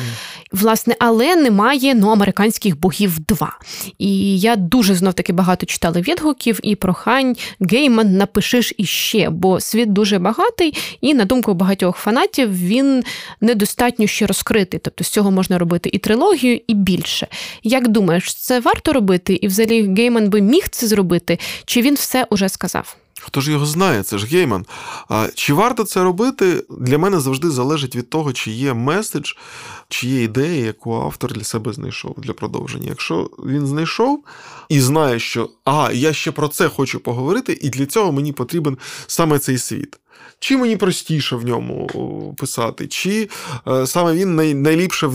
[0.51, 3.59] Власне, але немає ну, американських богів 2.
[3.97, 9.93] І я дуже знов таки багато читала відгуків і прохань Гейман напишиш іще, бо світ
[9.93, 13.03] дуже багатий, і на думку багатьох фанатів він
[13.41, 14.79] недостатньо ще розкритий.
[14.83, 17.27] Тобто з цього можна робити і трилогію, і більше.
[17.63, 19.33] Як думаєш, це варто робити?
[19.33, 21.39] І взагалі Гейман би міг це зробити?
[21.65, 22.95] Чи він все уже сказав?
[23.26, 24.65] Хто ж його знає, це ж гейман.
[25.09, 26.63] А Чи варто це робити?
[26.69, 29.34] Для мене завжди залежить від того, чи є меседж,
[29.89, 32.89] чи є ідея, яку автор для себе знайшов для продовження.
[32.89, 34.23] Якщо він знайшов
[34.69, 38.78] і знає, що а, я ще про це хочу поговорити, і для цього мені потрібен
[39.07, 39.99] саме цей світ.
[40.39, 43.30] Чи мені простіше в ньому писати, чи
[43.68, 45.09] е, саме він най, найліпше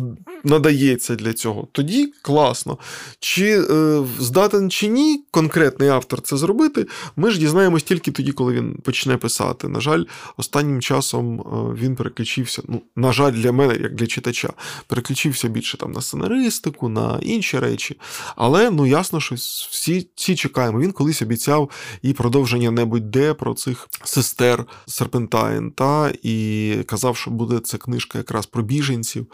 [0.45, 1.69] надається для цього.
[1.73, 2.79] Тоді класно.
[3.21, 6.87] Чи е, здатен чи ні, конкретний автор це зробити,
[7.17, 9.69] ми ж дізнаємось тільки тоді, коли він почне писати.
[9.69, 10.05] На жаль,
[10.37, 11.45] останнім часом е,
[11.83, 12.63] він переключився.
[12.69, 14.53] Ну, на жаль, для мене, як для читача,
[14.87, 17.97] переключився більше там на сценаристику, на інші речі.
[18.37, 20.81] Але ну ясно, що всі всі чекаємо.
[20.81, 21.71] Він колись обіцяв
[22.03, 28.19] і продовження небудь де про цих сестер Серпентайн, та і казав, що буде це книжка
[28.19, 29.27] якраз про біженців.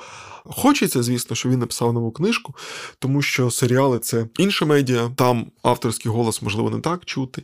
[0.44, 2.54] Хочеться, звісно, що він написав нову книжку,
[2.98, 7.42] тому що серіали це інше медіа, там авторський голос, можливо, не так чути.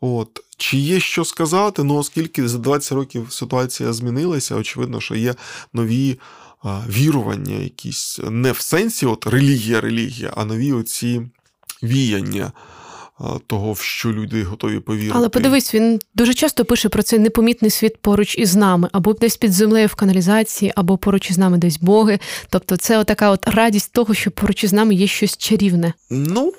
[0.00, 0.40] От.
[0.56, 1.84] Чи є що сказати?
[1.84, 5.34] Ну, оскільки за 20 років ситуація змінилася, очевидно, що є
[5.72, 6.18] нові
[6.64, 11.22] вірування, якісь не в сенсі от релігія, релігія, а нові оці
[11.82, 12.52] віяння
[13.46, 15.12] того, в що люди готові повірити.
[15.16, 19.36] Але подивись, він дуже часто пише про цей непомітний світ поруч із нами, або десь
[19.36, 22.18] під землею в каналізації, або поруч із нами десь боги.
[22.50, 25.92] Тобто, це така от радість того, що поруч із нами є щось чарівне.
[26.10, 26.52] Ну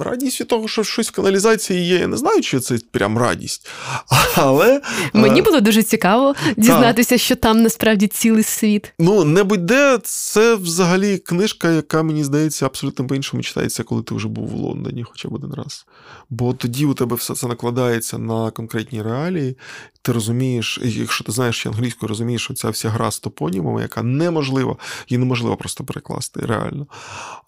[0.00, 1.98] радість від того, що щось в каналізації є.
[1.98, 3.68] Я не знаю, чи це прям радість.
[4.36, 4.80] Але
[5.12, 7.18] мені е, було дуже цікаво дізнатися, та.
[7.18, 8.92] що там насправді цілий світ.
[8.98, 14.28] Ну, не будь-де, це взагалі книжка, яка мені здається абсолютно по-іншому читається, коли ти вже
[14.28, 15.86] був у Лондоні, хоча б один раз.
[16.30, 19.56] Бо тоді у тебе все це накладається на конкретні реалії.
[20.02, 24.02] Ти розумієш, якщо ти знаєш ще англійською, розумієш, що ця вся гра з топонімами, яка
[24.02, 24.76] неможлива,
[25.08, 26.86] її неможливо просто перекласти реально.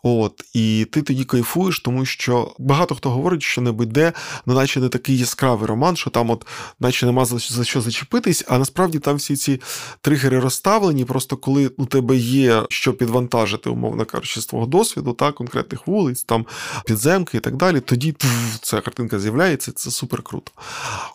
[0.03, 4.13] От, І ти тоді кайфуєш, тому що що багато хто говорить, що не буде,
[4.47, 6.47] ну наче не такий яскравий роман, що там, от,
[6.81, 9.61] наче нема за що зачепитись, а насправді там всі ці
[10.01, 11.05] тригери розставлені.
[11.05, 16.23] Просто коли у тебе є що підвантажити, умовно кажучи, з твого досвіду, та, конкретних вулиць,
[16.23, 16.47] там
[16.87, 20.53] підземки і так далі, тоді пф, ця картинка з'являється, це супер круто.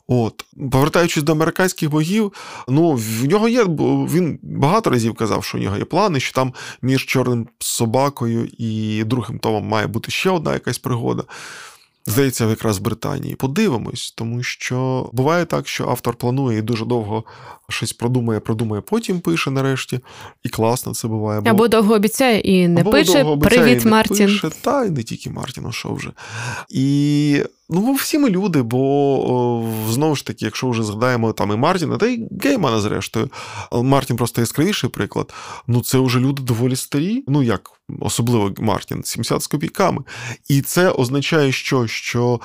[0.08, 2.34] От, повертаючись до американських богів,
[2.68, 6.54] ну в нього є, він багато разів казав, що у нього є плани, що там
[6.82, 10.93] між чорним собакою і другим томом має бути ще одна якась пригода.
[12.06, 13.36] Здається, якраз в Британії.
[13.36, 17.24] Подивимось, тому що буває так, що автор планує і дуже довго
[17.70, 20.00] щось продумає, продумає, потім пише нарешті.
[20.44, 21.39] І класно це буває.
[21.39, 23.38] Або, або довго обіцяє і не пише.
[23.41, 24.28] Привіт, Мартін.
[24.28, 26.12] Пише, та й не тільки Мартін, що вже.
[26.70, 27.44] І
[27.76, 32.08] Ну, всі ми люди, бо знову ж таки, якщо вже згадаємо там і Мартіна, та
[32.08, 33.30] й Геймана, зрештою,
[33.72, 35.34] Мартін просто яскравіший приклад.
[35.68, 37.24] Ну, це вже люди доволі старі.
[37.28, 40.02] Ну як, особливо Мартін, 70 з копійками.
[40.50, 42.40] І це означає, що що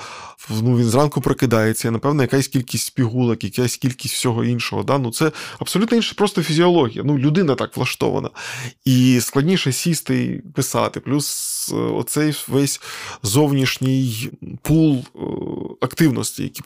[0.49, 4.83] ну, він зранку прокидається, напевно, якась кількість пігулок, якась кількість всього іншого.
[4.83, 4.97] Да?
[4.97, 7.03] Ну, Це абсолютно інша просто фізіологія.
[7.03, 8.29] Ну, людина так влаштована.
[8.85, 10.99] І складніше сісти і писати.
[10.99, 12.81] Плюс оцей весь
[13.23, 14.29] зовнішній
[14.61, 15.18] пул е,
[15.81, 16.61] активності, які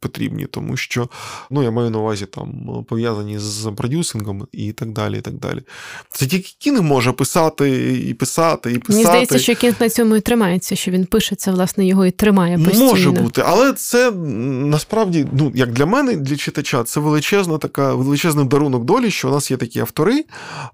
[0.00, 1.08] потрібні, тому що
[1.50, 5.18] ну, я маю на увазі там пов'язані з продюсингом і так далі.
[5.18, 5.62] і так далі.
[6.10, 8.92] Це тільки кінг може писати і писати, і писати.
[8.92, 12.10] Мені здається, що кінг на цьому і тримається, що він пише це, власне, його і
[12.10, 12.84] тримає постійно.
[12.84, 18.46] Може бути, але це насправді, ну, як для мене, для читача, це величезна така, величезний
[18.46, 20.24] дарунок долі, що у нас є такі автори,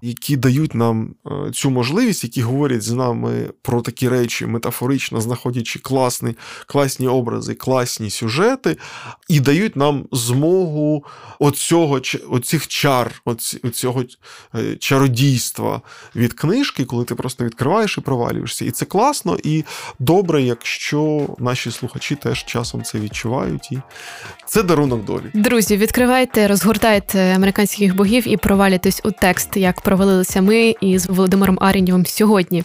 [0.01, 5.79] які дають нам е, цю можливість, які говорять з нами про такі речі, метафорично знаходячи
[5.79, 6.35] класні,
[6.67, 7.22] класні образи,
[7.59, 8.77] класні сюжети,
[9.29, 11.03] і дають нам змогу
[11.39, 13.21] оцього, оцих чар,
[13.63, 14.03] оцього
[14.55, 15.81] е, чародійства
[16.15, 18.65] від книжки, коли ти просто відкриваєш і провалюєшся.
[18.65, 19.63] І це класно і
[19.99, 23.71] добре, якщо наші слухачі теж часом це відчувають.
[23.71, 23.77] І
[24.47, 25.23] це дарунок долі.
[25.33, 32.05] Друзі, відкривайте, розгортайте американських богів і провалюйтесь у текст, як провалилися ми із Володимиром Арінєвим
[32.05, 32.63] сьогодні.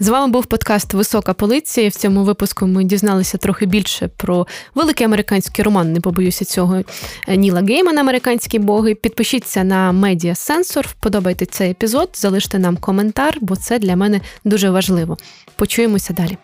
[0.00, 1.88] З вами був подкаст Висока полиція.
[1.88, 5.92] В цьому випуску ми дізналися трохи більше про великий американський роман.
[5.92, 6.82] Не побоюся цього
[7.28, 8.94] Ніла Геймана, американські боги.
[8.94, 14.70] Підпишіться на Медіа Сенсор, вподобайте цей епізод, залиште нам коментар, бо це для мене дуже
[14.70, 15.16] важливо.
[15.56, 16.36] Почуємося далі.